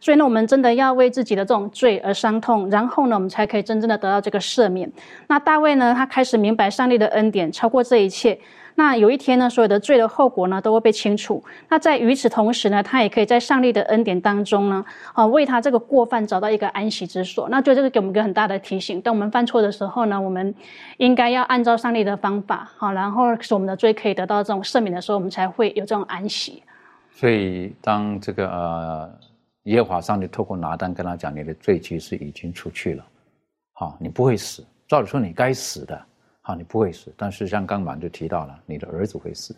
[0.00, 4.90] 所以呢，我们真的要为自己的这种罪而伤痛，然后呢，我们才可以真正的得到这个赦免。
[5.28, 8.38] 那大卫呢，他开始明白上帝的恩典超过这一切。
[8.76, 11.44] 那有一天呢，所有的罪的后果呢，都会被清除。
[11.68, 14.82] 那在与此同时呢，他也可以在上帝的恩典当中呢，
[15.12, 17.46] 啊，为他这个过犯找到一个安息之所。
[17.50, 20.54] 那就这个给我们一个很大的提醒：当我们犯错的时候呢，我们
[20.96, 26.62] 应该要按照上帝的方法，好，然后使我们的罪可以得到这种赦免的时候，我们才会有这种安息。
[27.12, 29.10] 所以，当这个呃。
[29.64, 33.06] 耶和华上帝透过拿单跟他讲：“你的罪其实已经出去了，
[33.74, 34.64] 好，你不会死。
[34.88, 36.06] 照理说你该死的，
[36.40, 37.12] 好，你不会死。
[37.16, 39.54] 但是像刚满就提到了，你的儿子会死，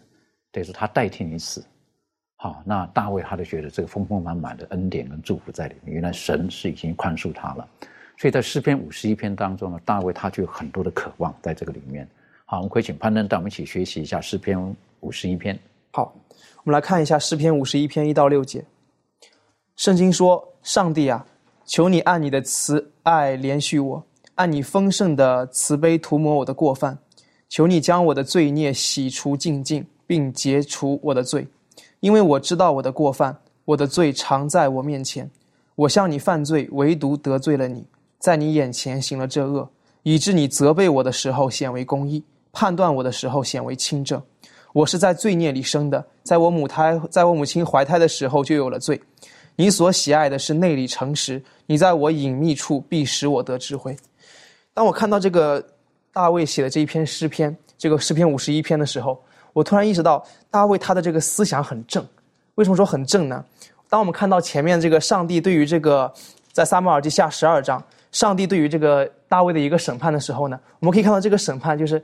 [0.51, 1.65] 等于说他代替你死。
[2.37, 7.69] 好，那大卫他就觉得这个丰丰满满的恩典跟祝福在里面，原来神是已经宽恕他了。
[8.19, 12.07] 所以在诗篇五十一篇当中呢，大卫他就有很多的渴望在这个里面。
[12.45, 15.57] 好，我们可以请攀登带我们一起学习一下诗篇五十一篇。
[15.93, 16.13] 好，
[16.65, 18.65] 我们来看一下诗篇五十一篇一到六节。
[19.77, 21.25] 圣经说：“上帝啊，
[21.65, 24.05] 求你按你的慈爱怜恤我，
[24.35, 26.97] 按你丰盛的慈悲涂抹我的过犯。
[27.49, 31.47] 求你将我的罪孽洗除净尽，并结除我的罪，
[32.01, 35.29] 因为我知道我的过犯，我的罪常在我面前。
[35.75, 37.85] 我向你犯罪，唯独得罪了你，
[38.19, 39.69] 在你眼前行了这恶，
[40.03, 44.23] 以致你责备我的时候显为公义，判断我的时候显为清正。
[44.73, 49.01] 我是在罪孽里生的，在我母胎，在我母亲怀胎的时候就有了罪。”
[49.57, 53.97] 你所喜爱的是内里诚实，你在我隐秘处必使我得智慧。
[54.75, 55.63] 当我看到这个
[56.13, 59.23] 大卫写的这一篇诗篇，这个诗篇五十一篇的时候，
[59.53, 62.05] 我突然意识到大卫他的这个思想很正。
[62.55, 63.45] 为什么说很正呢？
[63.91, 66.11] 当我们看到前面这个上帝对于这个
[66.53, 72.03] 在撒母耳记下十二章，上帝对于这个大卫的一个审判的时候呢，我们可以看到这个审判就是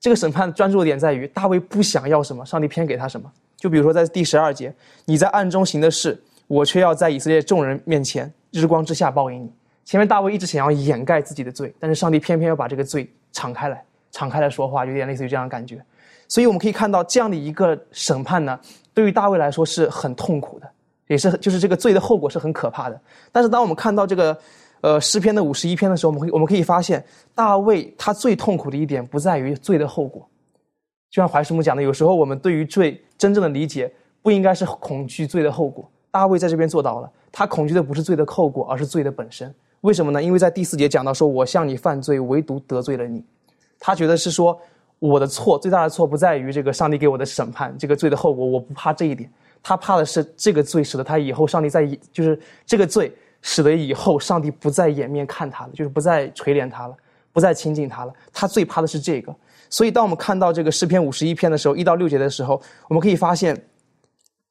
[0.00, 3.30] 这个审判专注的点在于大卫不想要什么，上帝偏给他什么。
[3.56, 4.74] 就比如说在第十二节，
[5.04, 6.20] 你在暗中行的事。
[6.48, 9.52] 我却要在以色列众人面前日光之下报应你。
[9.84, 15.82] 前面大卫一直想要掩盖自己的罪，但是上帝偏偏要把这个罪敞开来，敞开来说话，有点类似于这样的感觉。
[16.26, 18.58] 所以我们可以看到这样的一个审判呢，
[18.92, 20.70] 对于大卫来说是很痛苦的，
[21.06, 23.00] 也是就是这个罪的后果是很可怕的。
[23.32, 24.38] 但是当我们看到这个，
[24.82, 27.02] 呃诗篇的五十一篇的时候，我们可以我们可以发现，
[27.34, 30.28] 大卫他最痛苦的一点不在于罪的后果，
[31.08, 33.90] 就像怀师母讲的，有时候我们对于罪真正的理解
[34.20, 35.90] 不应该是恐惧罪的后果。
[36.10, 39.54] 大卫在这边做到了，他恐惧的不是罪的后果，而是罪的本身。
[39.82, 40.22] 为什么呢？
[40.22, 43.24] 因为在第四节讲到说，我向你犯罪，唯独得罪了你。
[43.78, 44.60] 他觉得是说。
[45.00, 49.30] 我的错最大的错不在于这个上帝给我的审判，这个罪的后果我不怕这一点，
[49.62, 52.36] 他怕的是这个罪使得他以后上帝在就是
[52.66, 56.96] 这个罪使得以后上帝不再掩面看他了，就是不再垂怜他了，
[57.32, 58.12] 不再亲近他了。
[58.32, 59.32] 他最怕的是这个。
[59.70, 63.56] 所以当我们看到这个诗篇五十一篇的时候，一到六节的时候，我们可以发现，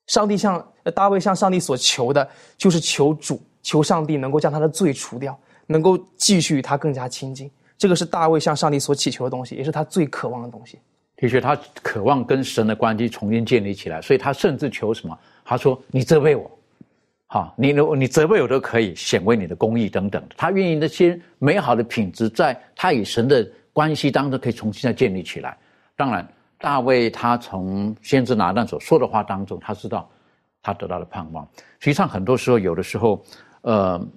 [0.08, 2.28] 上帝向大卫向上帝所求的
[2.58, 7.50] 就是求主求上帝能够将他的罪除掉，能够继续与他更加亲近。
[7.78, 10.80] 这个是大卫向上帝所祈求的东西，也是他最渴望的东西。
[11.16, 15.18] 的确，他渴望跟神的关系重新建立起来，所以他甚至求什么？
[15.44, 16.50] 他说：“你责备我，
[17.26, 25.58] 好，你如你责备我都可以显为你的公义等等。”他愿意那些美好的品质，在他与神的关系当中可以重新再建立起来。
[25.96, 26.28] 当然，
[26.60, 30.10] 大卫他从先知拿旦所说的话当中，他知道
[30.62, 31.48] 他得到了盼望。
[31.80, 33.24] 实际上，很多时候，有的时候，
[33.62, 34.08] 呃，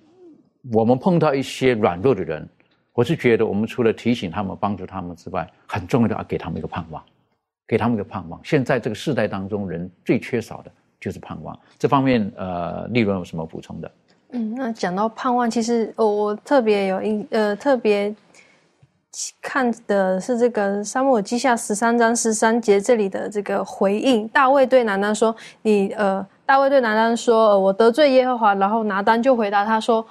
[0.73, 2.49] 我们碰到一些软弱的人。
[2.93, 7.03] 我是觉得，我们除了提醒他们、帮助他们之外，很重要的要给他们一个盼望，
[7.67, 8.39] 给他们一个盼望。
[8.43, 10.71] 现在这个世代当中，人最缺少的
[11.01, 11.59] 就是盼望。
[11.79, 13.91] 这方面，呃，利润有什么补充的？
[14.33, 18.15] 嗯，那讲到盼望，其实我特别有一呃特别
[19.41, 24.27] 看的是这个《沙漠记下》十三章十三节这里的这个回应。
[24.29, 30.05] 大卫对拿单说：“你呃，大卫对拿单说，我得罪耶和华。”然后拿单就回答他说。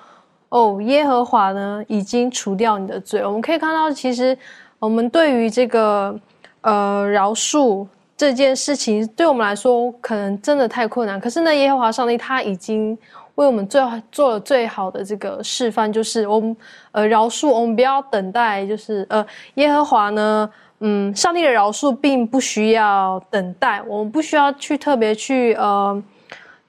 [0.51, 3.23] 哦，耶和华呢已经除掉你的罪。
[3.23, 4.35] 我们可以看到，其实
[4.79, 6.19] 我们对于这个
[6.61, 7.85] 呃饶恕
[8.17, 11.19] 这件事情，对我们来说可能真的太困难。
[11.19, 12.97] 可是呢，耶和华上帝他已经
[13.39, 13.81] 为我们最
[14.11, 16.55] 做了最好的这个示范，就是我们
[16.91, 19.25] 呃饶恕，我们不要等待，就是呃
[19.55, 26.03] 耶和华呢，嗯，上帝的饶恕并不需要等待，我们不需要去特别去呃。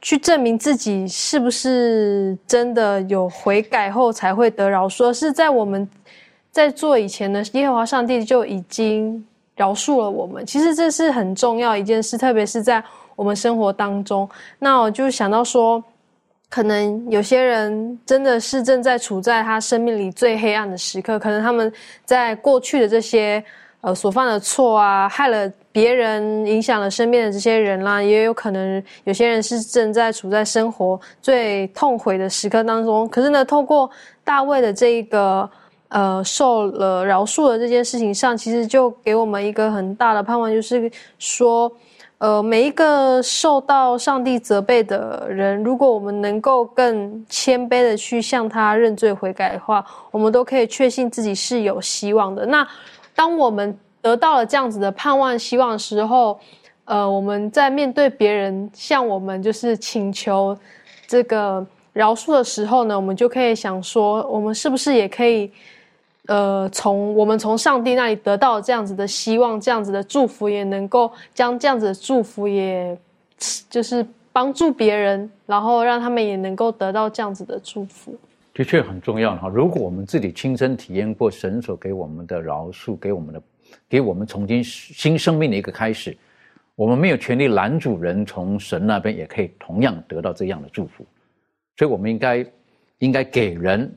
[0.03, 5.87] 去证明自己是不是真的有悔改后才会得饶恕，是在我们
[6.51, 9.23] 在做以前呢，耶和华上帝就已经
[9.57, 10.47] 饶恕了我们。
[10.47, 12.83] 其实这是很重要一件事，特别是在
[13.15, 14.27] 我们生活当中。
[14.59, 15.85] 那我就想到说，
[16.51, 21.73] 可能有些人真的是正在处在他生命里最黑暗的时刻，可能他们
[22.05, 23.43] 在过去的这些
[23.81, 25.51] 呃所犯的错啊，害了。
[25.73, 33.09] 别人影响了身边的这些人啦，也有可能有些人是正在处在生活最痛悔的时刻当中。
[33.09, 33.89] 可是呢，透过
[34.25, 35.49] 大卫的这一个
[35.87, 40.91] 呃受了饶恕的这件事情上，其实就给我们一个很大的盼望，就是
[41.21, 41.71] 说，
[42.21, 52.45] 呃，每一个受到上帝责备的人，如果我们能够更谦卑的去向他认罪悔改的话，我们都可以确信自己是有希望的。
[52.45, 52.67] 那
[53.15, 56.39] 当我们得到了这样子的盼望、希望的时候，
[56.85, 60.55] 呃，我们在面对别人向我们就是请求
[61.07, 65.51] 这个饶恕的时候呢，我们就可以想说，我们是不是也可以，
[66.31, 72.97] 呃，从我们从上帝那里得到这样子的希望、这样子的祝福，也能够将这样子的祝福，也
[73.69, 78.17] 就是帮助别人，然后让他们也能够得到这样子的祝福。
[78.55, 79.49] 的确很重要哈。
[79.49, 83.43] 如果我们自己亲身体验过神所给我们的饶恕，给我们的。
[83.89, 86.17] 给我们重新新生命的一个开始，
[86.75, 91.05] 我们没有权利拦阻人从神那边也可以同样得到这样的祝福，
[91.77, 92.47] 所以我们应该
[92.99, 93.93] 应该给人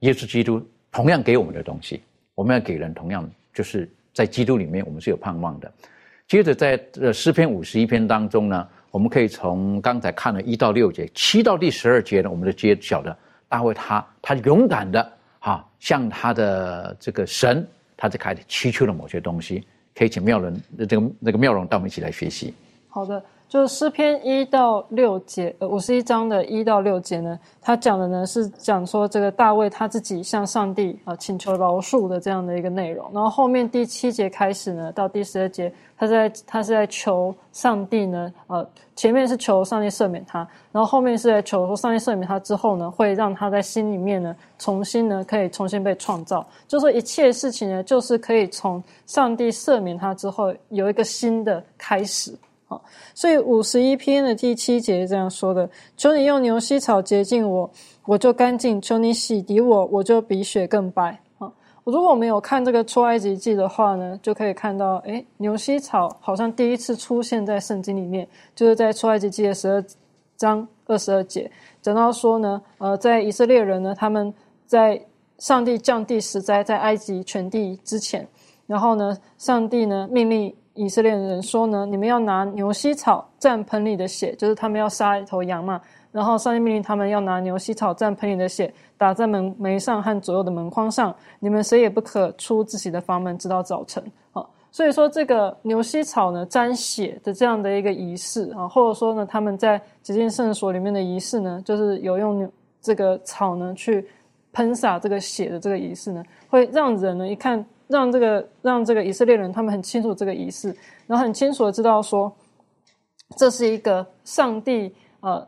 [0.00, 0.60] 耶稣基督
[0.92, 2.02] 同样给我们的东西，
[2.36, 5.72] 我们要给人同样就是在基督里面我们是有盼望的。
[6.28, 13.16] 接着在呃诗篇五十一篇当中呢，我们可以从刚才看了一到六节，七到第十二节呢，我们就揭晓的
[13.48, 17.66] 大卫他他勇敢的哈向他的这个神。
[17.94, 19.64] 他就开始祈求了某些东西，
[19.94, 22.52] 可以请妙人这个那个妙容带我们一起来学习。
[22.92, 23.20] 好的。
[23.48, 33.10] 就是诗篇一到六节，呃，五十一章的一到六节呢，他讲的呢是讲说这个大卫他自己向上帝啊请求饶恕的这样的一个内容。
[33.12, 38.66] 然后后面第七节开始呢，到第十二节，他在他是在求上帝呢，呃，
[38.96, 52.34] 前面是求上帝赦免他，然后后面是在求说上帝赦免他之后呢，会让他在心里面呢重新呢可以重新被创造，就说一切事情呢，就是可以从上帝赦免他之后有一个新的开始。
[53.14, 57.70] 所以五十一篇的第七节这样说的：“求你用牛膝草洁净我，
[58.04, 61.50] 我就干净；求你洗涤我，我就比雪更白。”啊，
[61.84, 69.84] 如果我们有看这个出埃及记的话呢，就可以看到，哎，牛膝草好像第一次出现在圣经里面，就是在出埃及记的十二
[70.36, 71.50] 章二十二节，
[71.80, 74.32] 讲到说呢，呃，在以色列人呢，他们
[74.66, 75.00] 在
[75.38, 78.26] 上帝降地十灾在埃及全地之前，
[78.66, 85.80] 然后呢，上帝呢命令以色列人说呢，你们要拿牛膝草蘸盆里的血，就是他们要杀一头羊嘛。
[86.10, 94.02] 然后上帝命令他们要拿牛膝草蘸盆里的血打在门楣上和左右的门框上，你们谁也不可出自己的房门直到早晨。
[94.32, 102.50] 啊，所以说这个牛膝草呢沾血的这样的一个仪式啊，或者说呢他们在洁净圣所里面的仪式呢，就是有用牛
[102.82, 104.06] 这个草呢去
[104.52, 110.74] 喷洒这个血的这个仪式呢，会让人呢一看，让这个让这个以色列人他们很清楚这个仪式，
[111.06, 112.32] 然后很清楚的知道说，
[113.36, 115.46] 这是一个上帝呃。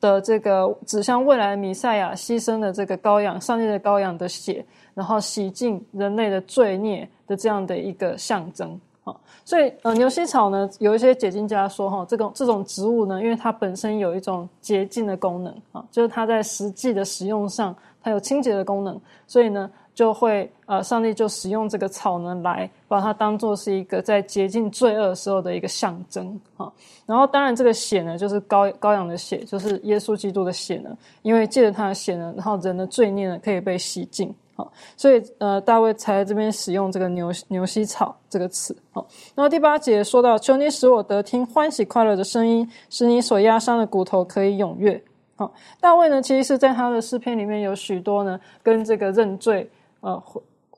[0.00, 4.64] 的这个指向未来弥赛亚牺牲的这个羔羊，上帝的羔羊的血，
[4.94, 9.14] 然后洗净人类的罪孽的这样的一个象征啊。
[9.44, 19.70] 所以呃，牛膝草呢，有一些解经家说哈，这种这种植物呢，因为它本身有一种洁净的功能啊，就是它在实际的使用上，它有清洁的功能，所以呢。
[19.98, 26.70] 就会呃，上帝就使用这个草呢，来把它当做是一个在洁净罪恶时候的一个象征啊。
[27.04, 34.64] 然后当然这个血呢，就是羔羔羊的血，就是耶稣基督的血呢，因为借着他的血呢，然后人的罪孽呢可以被洗净啊。
[34.96, 39.04] 所以呃，大卫才在这边使用这个牛牛膝草这个词啊。
[39.34, 45.02] 然后第八节说到，求你使我得听欢喜快乐的声音，使你所压伤的骨头可以踊跃。
[45.34, 49.68] 好，大卫呢，其实是在他的诗篇里面有许多呢，跟这个认罪。
[50.00, 50.22] 呃，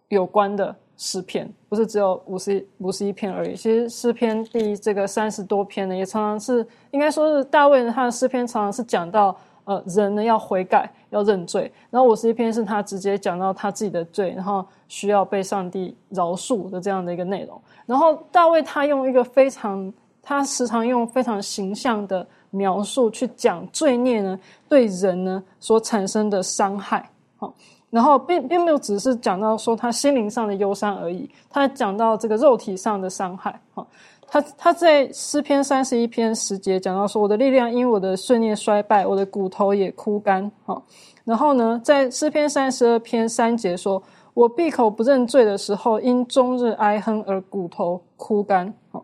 [0.09, 3.55] 有关的诗篇不是只有五十五十一篇而已。
[3.55, 17.61] 其实诗篇第这个三十多篇呢，也常常是应该说是大卫呢，他的诗篇常常是讲到呃人呢要悔改要认罪，然后五十一篇是他直接讲到他自己的罪，然后需要被上帝饶恕的这样的一个内容。
[17.87, 19.93] 然后大卫他用一个非常，
[20.23, 27.55] 他时常用非常形象的描述去讲罪孽呢对人呢所产生的伤害，好。
[27.91, 33.61] 然后并并没有只是讲到说他心灵上的忧伤而已，他讲到这个肉体上的伤害。
[33.75, 33.87] 哈，
[34.29, 40.51] 他他在诗篇三十一篇十节讲到说，我的力量因我的岁月衰败，我的骨头也枯干。
[40.65, 40.81] 哈，
[41.25, 44.01] 然后呢，在诗篇三十二篇三节说，
[44.35, 48.73] 我闭口不认罪的时候，因终日哀哼而骨头枯干。
[48.93, 49.03] 哈，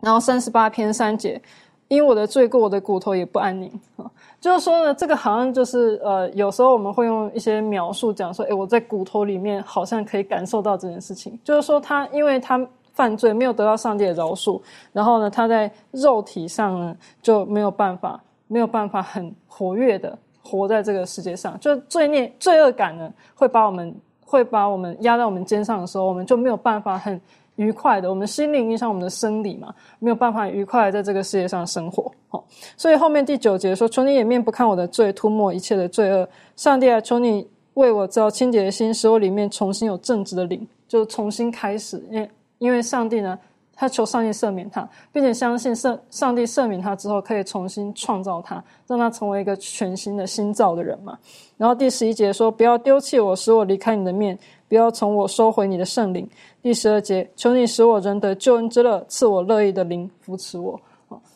[0.00, 1.42] 然后三十八篇三节。
[1.88, 4.08] 因我的罪过，我的骨头也不安宁哈。
[4.40, 11.38] 就是说呢，这个好像就是呃，有时候我们会用一些描述讲说，诶，我在骨头里面好像可以感受到这件事情。
[11.44, 14.58] 就是说，他因为他犯罪没有得到上帝的饶恕，
[14.92, 21.60] 然后呢，他在肉体上呢就没有办法，没有办法很活跃的活在这个世界上。
[21.60, 27.20] 就罪孽、罪恶感呢，会把我们会把我们压在我们肩上的时候，我们就没有办法很。
[27.56, 32.10] 愉快的，我们心灵影响我们的生理嘛，没有办法愉快在这个世界上生活。
[32.28, 32.42] 好，
[32.76, 36.26] 所以后面第九节说：“求你掩面不看我的罪，涂抹一切的罪恶。
[36.56, 42.02] 上帝啊，求你为我造清洁的心，使我里面重新有正直的灵，就重新开始。
[42.10, 42.28] 因
[42.58, 43.38] 因为上帝呢，
[43.74, 51.18] 他求上帝赦免他，并且相信圣上帝赦免他之后，可以重新创造他，让他成为一个全新的新造的人嘛。
[51.58, 54.38] 然后第十一节说：不要丢弃我，使我离开你的面。”
[54.70, 56.26] 不要从我收回你的圣灵。
[56.62, 60.80] 第十二节，求你使我仍得救恩之乐，赐我乐意的灵扶持我。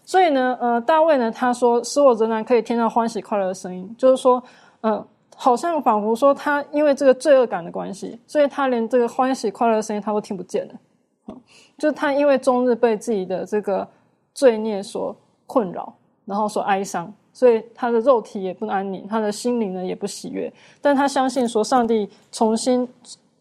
[0.05, 4.41] 所以呢，呃，大卫呢，他说，使我仍然可以听到欢喜快乐的声音，就是说，
[4.82, 5.05] 呃，
[5.35, 11.37] 好像仿佛说他因为这个罪恶感的关系，所以他连这个欢喜快乐的声音他都听不见了。
[11.76, 13.89] 就他因为终日被自己的这个
[14.32, 15.93] 罪孽所困扰，
[16.24, 17.12] 然后所哀伤。
[17.32, 20.53] 所以他的肉体也不安宁，他的心灵呢也不喜悦。
[20.80, 22.89] 但他相信说，上帝重新。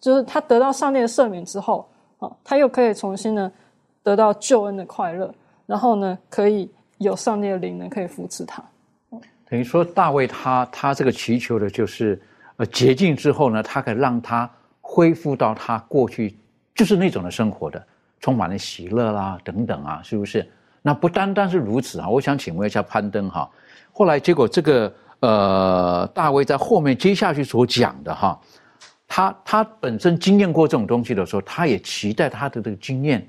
[0.04, 1.88] 就是他得到上帝的赦免之后，
[2.20, 3.50] 啊，他又可以重新呢
[4.04, 5.34] 得到救恩的快乐，
[5.66, 8.62] 然后呢可以有上帝的灵呢可以扶持他。
[9.50, 12.22] 等于说大卫他他这个祈求的就是
[12.58, 14.50] 呃洁净之后呢，他可以让他
[14.82, 16.38] 恢复到他过去
[16.76, 17.82] 就是那种的生活的，
[18.20, 20.46] 充满了喜乐啦等等啊，是不是？
[20.82, 23.50] 那不单单是如此啊，我想请问一下攀登哈，
[23.94, 28.38] 后来结果这个呃大卫在后面接下去所讲的哈。
[29.16, 33.24] 他他本身经验过这种东西的时候，他也期待他的这个经验，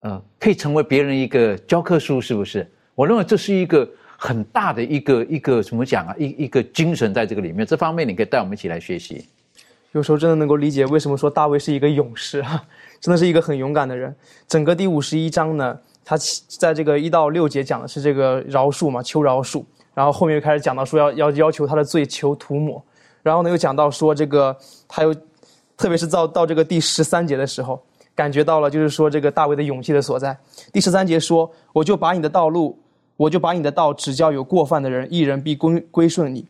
[0.00, 2.70] 呃，可以成为别人一个教科书，是不是？
[2.94, 3.88] 我认为这是一个
[4.18, 6.14] 很大的一个一个怎么讲啊？
[6.18, 7.64] 一一个精神在这个里面。
[7.64, 9.26] 这方面你可以带我们一起来学习。
[9.92, 12.62] 有时候真的能够理解为什么说大卫是一个勇士啊，
[13.00, 14.14] 真的是一个很勇敢的人。
[14.46, 16.18] 整个第五十一章呢，他
[16.58, 19.64] 在这个一到六节讲的是这个饶恕嘛，求饶恕，
[19.94, 22.84] 然后后面又开始讲到说要要要求他的罪求涂抹。
[23.22, 24.56] 然后呢，又讲到说这个，
[24.88, 25.14] 他又
[25.76, 27.82] 特别是到到这个第十三节的时候，
[28.14, 30.36] 感觉到了就是说这个大卫的勇气的所在。
[30.72, 32.78] 第十三节说：“我就把你的道路，
[33.16, 36.46] 我就把你的道指教有过犯的人，一人必归归顺你。”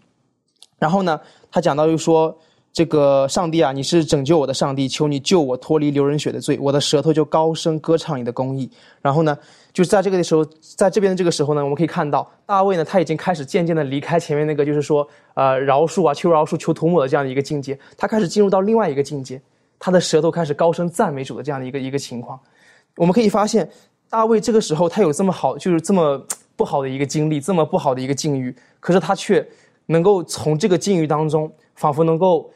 [0.79, 1.21] 然后呢，
[1.51, 2.37] 他讲到又说。
[2.73, 8.71] 这个上帝啊，你是拯救我的上帝，求你救我脱离流人血的罪，我的舌头就高声歌唱你的公义。
[9.03, 9.37] 然后呢，
[9.75, 19.39] 就是在这个的时候，在这边的这个时候呢，我们可以看到大卫呢，他已经开始渐渐的离开前面那个就是说呃饶恕啊、求饶恕、求涂抹的这样的一个境界，他开始进入到另外一个境界，
[19.79, 22.41] 他的舌头开始高声赞美主的这样的一个一个情况。
[22.97, 23.69] 我们可以发现，
[24.09, 26.19] 大卫这个时候他有这么好，就是这么
[26.57, 29.47] 不好的一个经历，这么不好的一个境遇，可是他却
[29.85, 32.51] 能够从这个境遇当中，仿佛能够。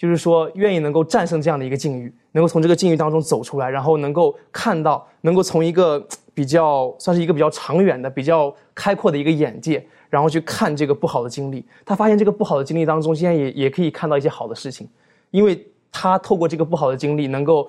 [0.00, 11.62] 就是说，愿意能够战胜这样的一个境遇，能够从这个境遇当中走出来，然后能够看到，能够从一个比较算是一个比较长远的、比较开阔的一个眼界，然后去看这个不好的经历。
[11.84, 14.88] 他发现这个不好的经历当中，现在也也可以看到一些好的事情，
[15.32, 17.68] 因为他透过这个不好的经历，能够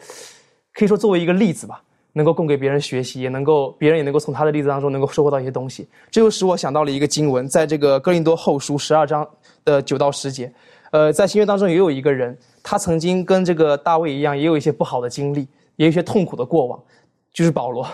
[0.74, 5.86] 可以说作为一个例子吧，能够供给别人学习，也能够别人也能够从他的例子当中能够收获到一些东西。
[6.10, 9.28] 这就使我想到了一个经文，在这个哥林多后书十二章
[9.66, 10.50] 的九到十节。
[10.92, 16.78] 呃，在新约当中也有一个人，他曾经跟这个大卫一样，也有一些不好的经历，也有一些痛苦的过往，
[17.34, 17.88] 就是保罗。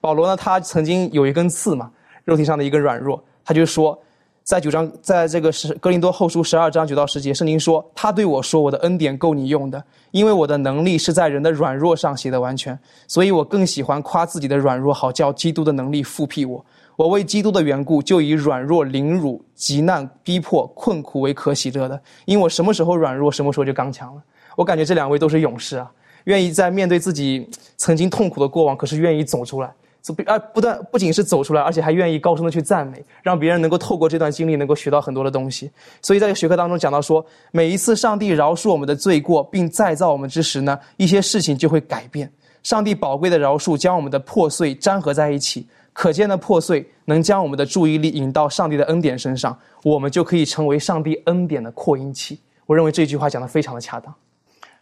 [0.00, 1.90] 保罗呢，他曾经有一根刺嘛，
[2.24, 3.96] 肉体上的一个软弱，他就说，
[4.42, 9.80] 在九章，在这个是哥林多后书十二章九到十节，圣经说，他对我说，我的恩典够你用的，
[10.10, 12.76] 因为我的能力是在人的软弱上写的完全，
[13.06, 16.64] 所以我更喜欢夸自己的软弱，好叫基督的能力复辟我。
[17.00, 24.22] 我为基督的缘故，就以软弱、凌辱、极难、逼迫、困苦为可喜乐的，因为我什么时候软弱，什么时候就刚强了。
[24.54, 25.90] 我感觉这两位都是勇士啊，
[26.24, 27.48] 愿意在面对自己
[27.78, 29.72] 曾经痛苦的过往，可是愿意走出来，
[30.02, 35.70] 走啊不但不仅是走出来，而且还愿意高声的去赞美，让别人能够透过这段经历，能够学到很多的东西。
[36.02, 42.30] 所以在这学科当中讲到说，每一次上帝饶恕我们的罪过，并再造我们之时呢，一些事情就会改变。
[42.62, 45.66] 上帝宝贵的饶恕，将我们的破碎粘合在一起。
[46.00, 52.40] 可见的破碎能将我们的注意力引到上帝的恩典身上，我们就可以成为上帝恩典的扩音器。
[52.64, 54.14] 我认为这句话讲的非常的恰当。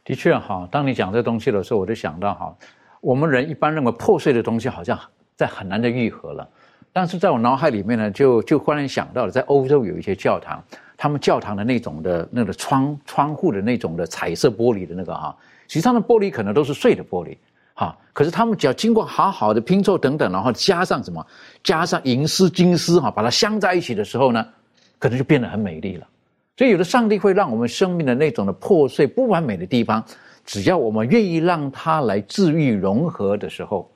[0.05, 2.57] 的确哈，当你讲这东西的时候，我就想到哈，
[3.01, 4.97] 我们人一般认为破碎的东西好像
[5.35, 6.49] 在很难的愈合了，
[6.93, 10.63] 但是在我脑海里面呢，就就忽然想到了，在欧洲有一些教堂，
[10.97, 17.37] 他们教堂的那种的那个窗窗户的那种的彩色玻璃的那个哈，实际上的玻璃可能都是碎的玻璃。
[17.79, 21.25] 哈，可是他们只要经过好好的拼凑等等，然后加上什么，
[21.63, 24.45] 加上银丝、金丝，哈，把它镶在一起的时候呢，
[24.99, 26.05] 可能就变得很美丽了。
[26.57, 30.05] 所以，有的上帝会让我们生命的那种的破碎、不完美的地方，
[30.45, 33.89] 只要我们愿意让它来治愈、融合的时候，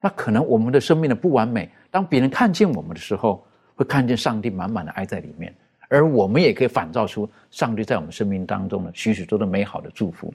[0.00, 5.54] 那可能我们的生命的不完美，当别人看见我们的时候，会看见上帝满满的爱在里面，
[5.90, 10.32] 而我们也可以反照出上帝在我们生命当中的许许多多美好的祝福。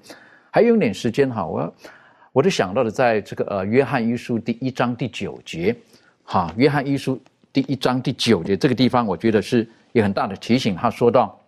[0.51, 1.73] 还有一点时间哈，我要。
[2.31, 5.75] 我就想到了，在这个呃《约翰一书》第一章第九节，
[6.23, 7.15] 哈，《约翰一书》
[7.51, 10.75] 第一章第九节这个地方，我觉得是有很大的提醒。
[10.75, 11.39] 他说到：“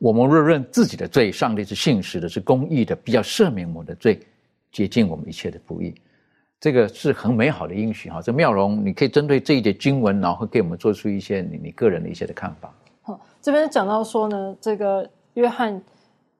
[0.00, 4.18] 我们若认自己的罪，上帝是信实的，是公义的，必要赦免我们的罪，
[4.72, 5.94] 接近我们一切的不义。”
[6.58, 8.20] 这个是很美好的应许哈。
[8.20, 12.74] 这妙容，你可以针对这一节经文，然后给我们做出一些你你个人的一些的看法。
[13.02, 15.80] 好，这边讲到说呢，这个约翰。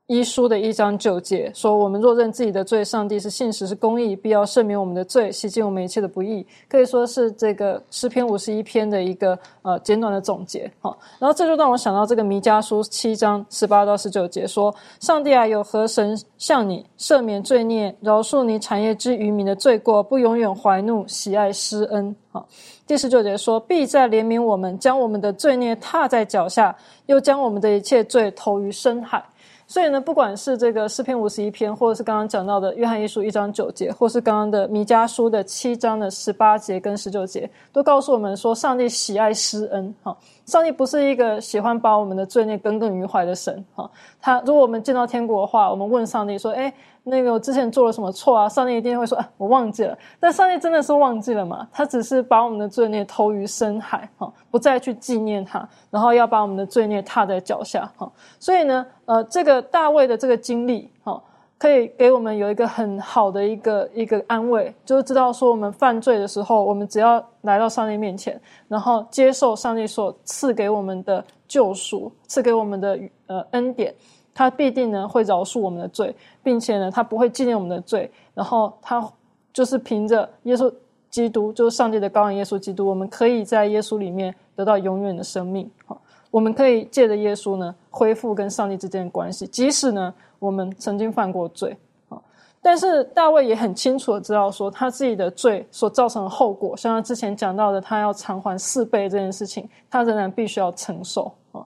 [0.09, 10.71] 一书的一章九节说：“我们若认自己的罪，上帝是信实，是公义，必要赦免我们的罪，洗净我们一切的不义。”可以说是这个诗篇五十一篇的一个呃简短的总结。
[10.81, 22.49] 好，然后这就让我想到这个弥迦书七章十八到十九节说：“上帝啊，有何神向你赦免罪孽，饶恕你产业之渔民的罪过，不永远怀怒，喜爱施恩？”好，
[22.87, 29.23] 第十九节说：“必在怜悯我们，将我们的罪孽踏在脚下，又将我们的一切罪投于深海。”
[29.71, 39.95] 所以呢，不管是这个诗篇五十一篇，或者是刚刚讲到的约翰一书一章九节，或是刚刚的弥迦书的七章的十八节跟十九节，都告诉我们说，上帝喜爱施恩。
[40.03, 40.17] 哈，
[40.49, 43.65] 上帝不是一个喜欢把我们的罪孽耿耿于怀的神。
[43.75, 43.89] 哈，
[44.21, 46.73] 他如果我们见到天国的话，我们问上帝说：“哎。”
[47.11, 48.47] 那个我之前做了什么错啊？
[48.47, 51.67] 上帝一定会说：“啊，我忘记了。”但上帝真的是忘记了吗？
[51.73, 58.13] 他只是把我们的罪孽投于深海，哈，不再去纪念他，然后要把我们的罪孽踏在脚下，哈。
[58.39, 61.19] 所以呢，呃，这个大卫的这个经历，哈，
[61.59, 73.93] 可以给我们有一个很好的一个一个安慰，就是知道说我们犯罪的时候，我们只要来到上帝面前，然后接受上帝所赐给我们的救赎，赐给我们的呃恩典。
[74.33, 79.05] 他必定呢会饶恕我们的罪，并且呢他不会纪念我们的罪，然后他
[79.53, 80.73] 就是凭着耶稣
[81.11, 85.69] 基督，就是上帝的羔羊耶稣基督，我们可以在耶稣里面得到永远的生命。
[85.87, 86.01] 好，
[86.31, 91.77] 我们可以借着耶稣呢，恢复跟上帝之间的关系，即使呢，我们曾经犯过罪
[92.09, 92.21] 啊。
[92.61, 101.65] 但是大卫也很清楚的知道，说他自己的罪所造成的后果，像他之前讲到的，他要偿还四倍这件事情，他仍然必须要承受啊。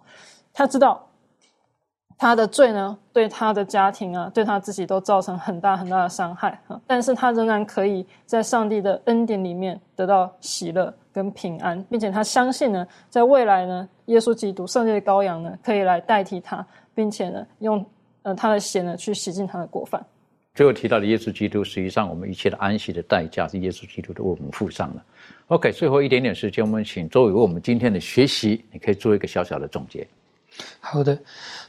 [0.52, 1.06] 他知道。
[2.18, 6.80] 他的罪呢，对他的家庭啊，对他自己都造成很大很大的伤害啊。
[6.86, 17.84] 但是他仍然可以在上帝的恩典里面得到喜乐跟平安，并且他相信呢，在未来呢，耶稣基督圣洁的羔羊呢，可以来代替他，并且呢，用
[18.22, 20.04] 呃他的血呢去洗净他的过犯。
[20.54, 25.02] 最后提到的耶稣基督，实际上我们一切的安息的代价是耶稣基督的为我们付上了。
[25.46, 30.06] OK，最后一点点时间，我们请周伟为我们今天的学习，你可以做一个小小的总结。
[30.80, 31.18] 好的。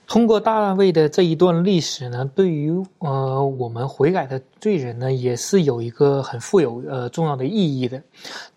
[0.05, 8.01] 通过大卫的这一段历史呢，对于呃我们悔改的罪人呢，也是有一个很富有呃重要的意义的。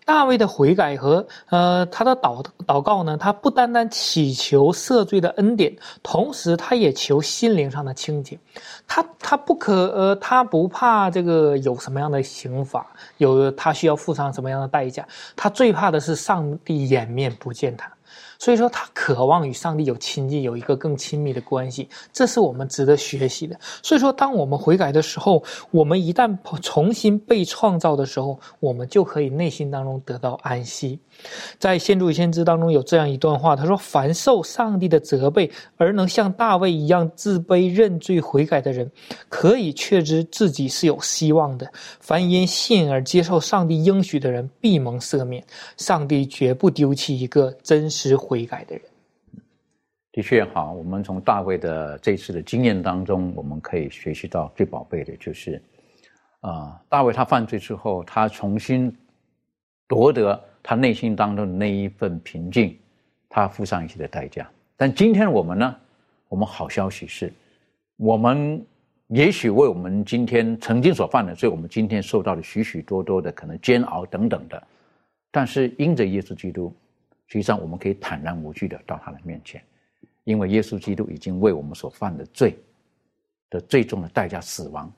[0.05, 8.37] 大卫的悔改和呃他的祷祷告呢，他不单单祈求赦罪的恩典，同时他也求心灵上的清洁。
[8.85, 12.85] 他他不可呃他不怕这个有什么样的刑罚，
[13.17, 17.91] 有他需要付上什么样的代价，他最怕的是上帝掩面不见他。
[18.39, 23.59] 所以说，他渴望与上帝有亲近，有一个更亲密的关系，这是我们值得学习的。
[23.81, 30.99] 所以说，当我们悔改的时候，我们一旦重新被创造的时候，我们就可以内心当中得到安息。
[31.59, 38.89] 在《先祖与先知》当中有这样一段话，他说：“凡受上帝的责备而能像大卫一样自卑认罪悔改的人，
[39.27, 41.69] 可以确知自己是有希望的。
[41.99, 45.43] 凡因信而接受上帝应许的人，必蒙赦免。
[45.77, 48.83] 上帝绝不丢弃一个真实悔改的人。”
[50.13, 55.61] 的确，哈，我们从大卫的这次的经验当中，我们可以学习到最宝贝的就是，
[56.41, 58.95] 啊，大卫他犯罪之后，他重新
[59.87, 60.39] 夺得。
[60.69, 62.77] 他内心当中的那一份平静，
[63.29, 64.45] 他付上一些的代价。
[64.75, 65.73] 但今天我们呢？
[66.27, 67.31] 我们好消息是，
[67.95, 68.61] 我们
[69.07, 74.61] 也许为我们今天曾经所犯的罪，我们今天受到了许许多多的可能煎熬等等的。
[75.31, 76.75] 但是因着耶稣基督，
[77.27, 79.63] 实际上我们可以坦然无惧的到他的面前，
[80.25, 82.57] 因为耶稣基督已经为我们所犯的罪
[83.49, 84.91] 的最终的代价——死亡，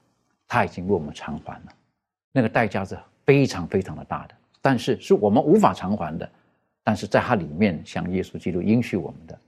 [0.48, 1.72] 他已经为我们偿还了。
[2.32, 4.34] 那个代价是非常非常的大的。
[4.62, 6.30] 但是是我们无法偿还的，
[6.84, 9.40] 但是在它里面，像耶稣基督应许我们的，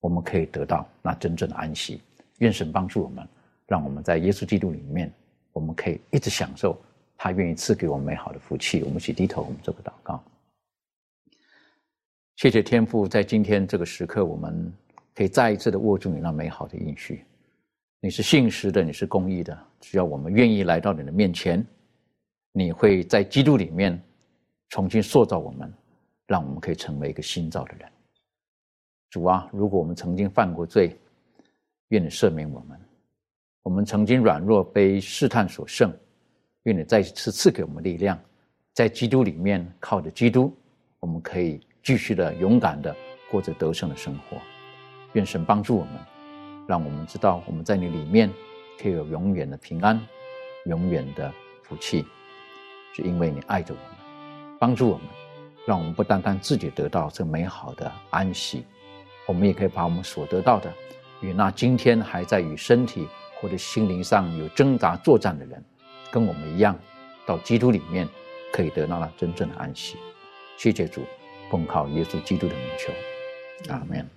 [0.00, 2.00] 我们可以得到那真正的安息。
[2.38, 3.26] 愿神帮助我们，
[3.66, 5.12] 让我们在耶稣基督里面，
[5.52, 6.78] 我们可以一直享受
[7.16, 8.82] 他愿意赐给我们美好的福气。
[8.82, 10.22] 我们一起低头，我们做个祷告。
[12.36, 14.72] 谢谢天父，在今天这个时刻，我们
[15.14, 17.24] 可以再一次的握住你那美好的应许。
[18.00, 21.66] 你是信实的，你是公义的，只要我们愿意来到你的面前，
[22.52, 24.00] 你会在基督里面。
[24.68, 25.72] 重新塑造我们，
[26.26, 27.88] 让我们可以成为一个新造的人。
[29.10, 30.98] 主啊，如果我们曾经犯过罪，
[31.88, 32.76] 愿你赦免我们；
[33.62, 35.96] 我们曾经软弱被试探所胜，
[36.64, 38.18] 愿你再次赐给我们力量，
[38.74, 40.52] 在基督里面靠着基督，
[40.98, 42.94] 我们可以继续的勇敢的
[43.30, 44.36] 过着得胜的生活。
[45.12, 45.94] 愿神帮助我们，
[46.66, 48.30] 让我们知道我们在你里面
[48.78, 49.98] 可以有永远的平安、
[50.66, 52.04] 永远的福气，
[52.92, 53.95] 是因为你爱着我。
[54.58, 55.06] 帮助我们，
[55.66, 58.64] 让我们不单单自己得到这美好的安息，
[59.26, 60.72] 我们也可以把我们所得到的，
[61.20, 63.06] 与那今天还在与身体
[63.40, 65.62] 或者心灵上有挣扎作战的人，
[66.10, 66.78] 跟我们一样，
[67.26, 68.08] 到基督里面
[68.52, 69.96] 可以得到了真正的安息。
[70.56, 71.02] 谢谢主，
[71.50, 74.15] 奉靠耶稣基督的名求，阿门。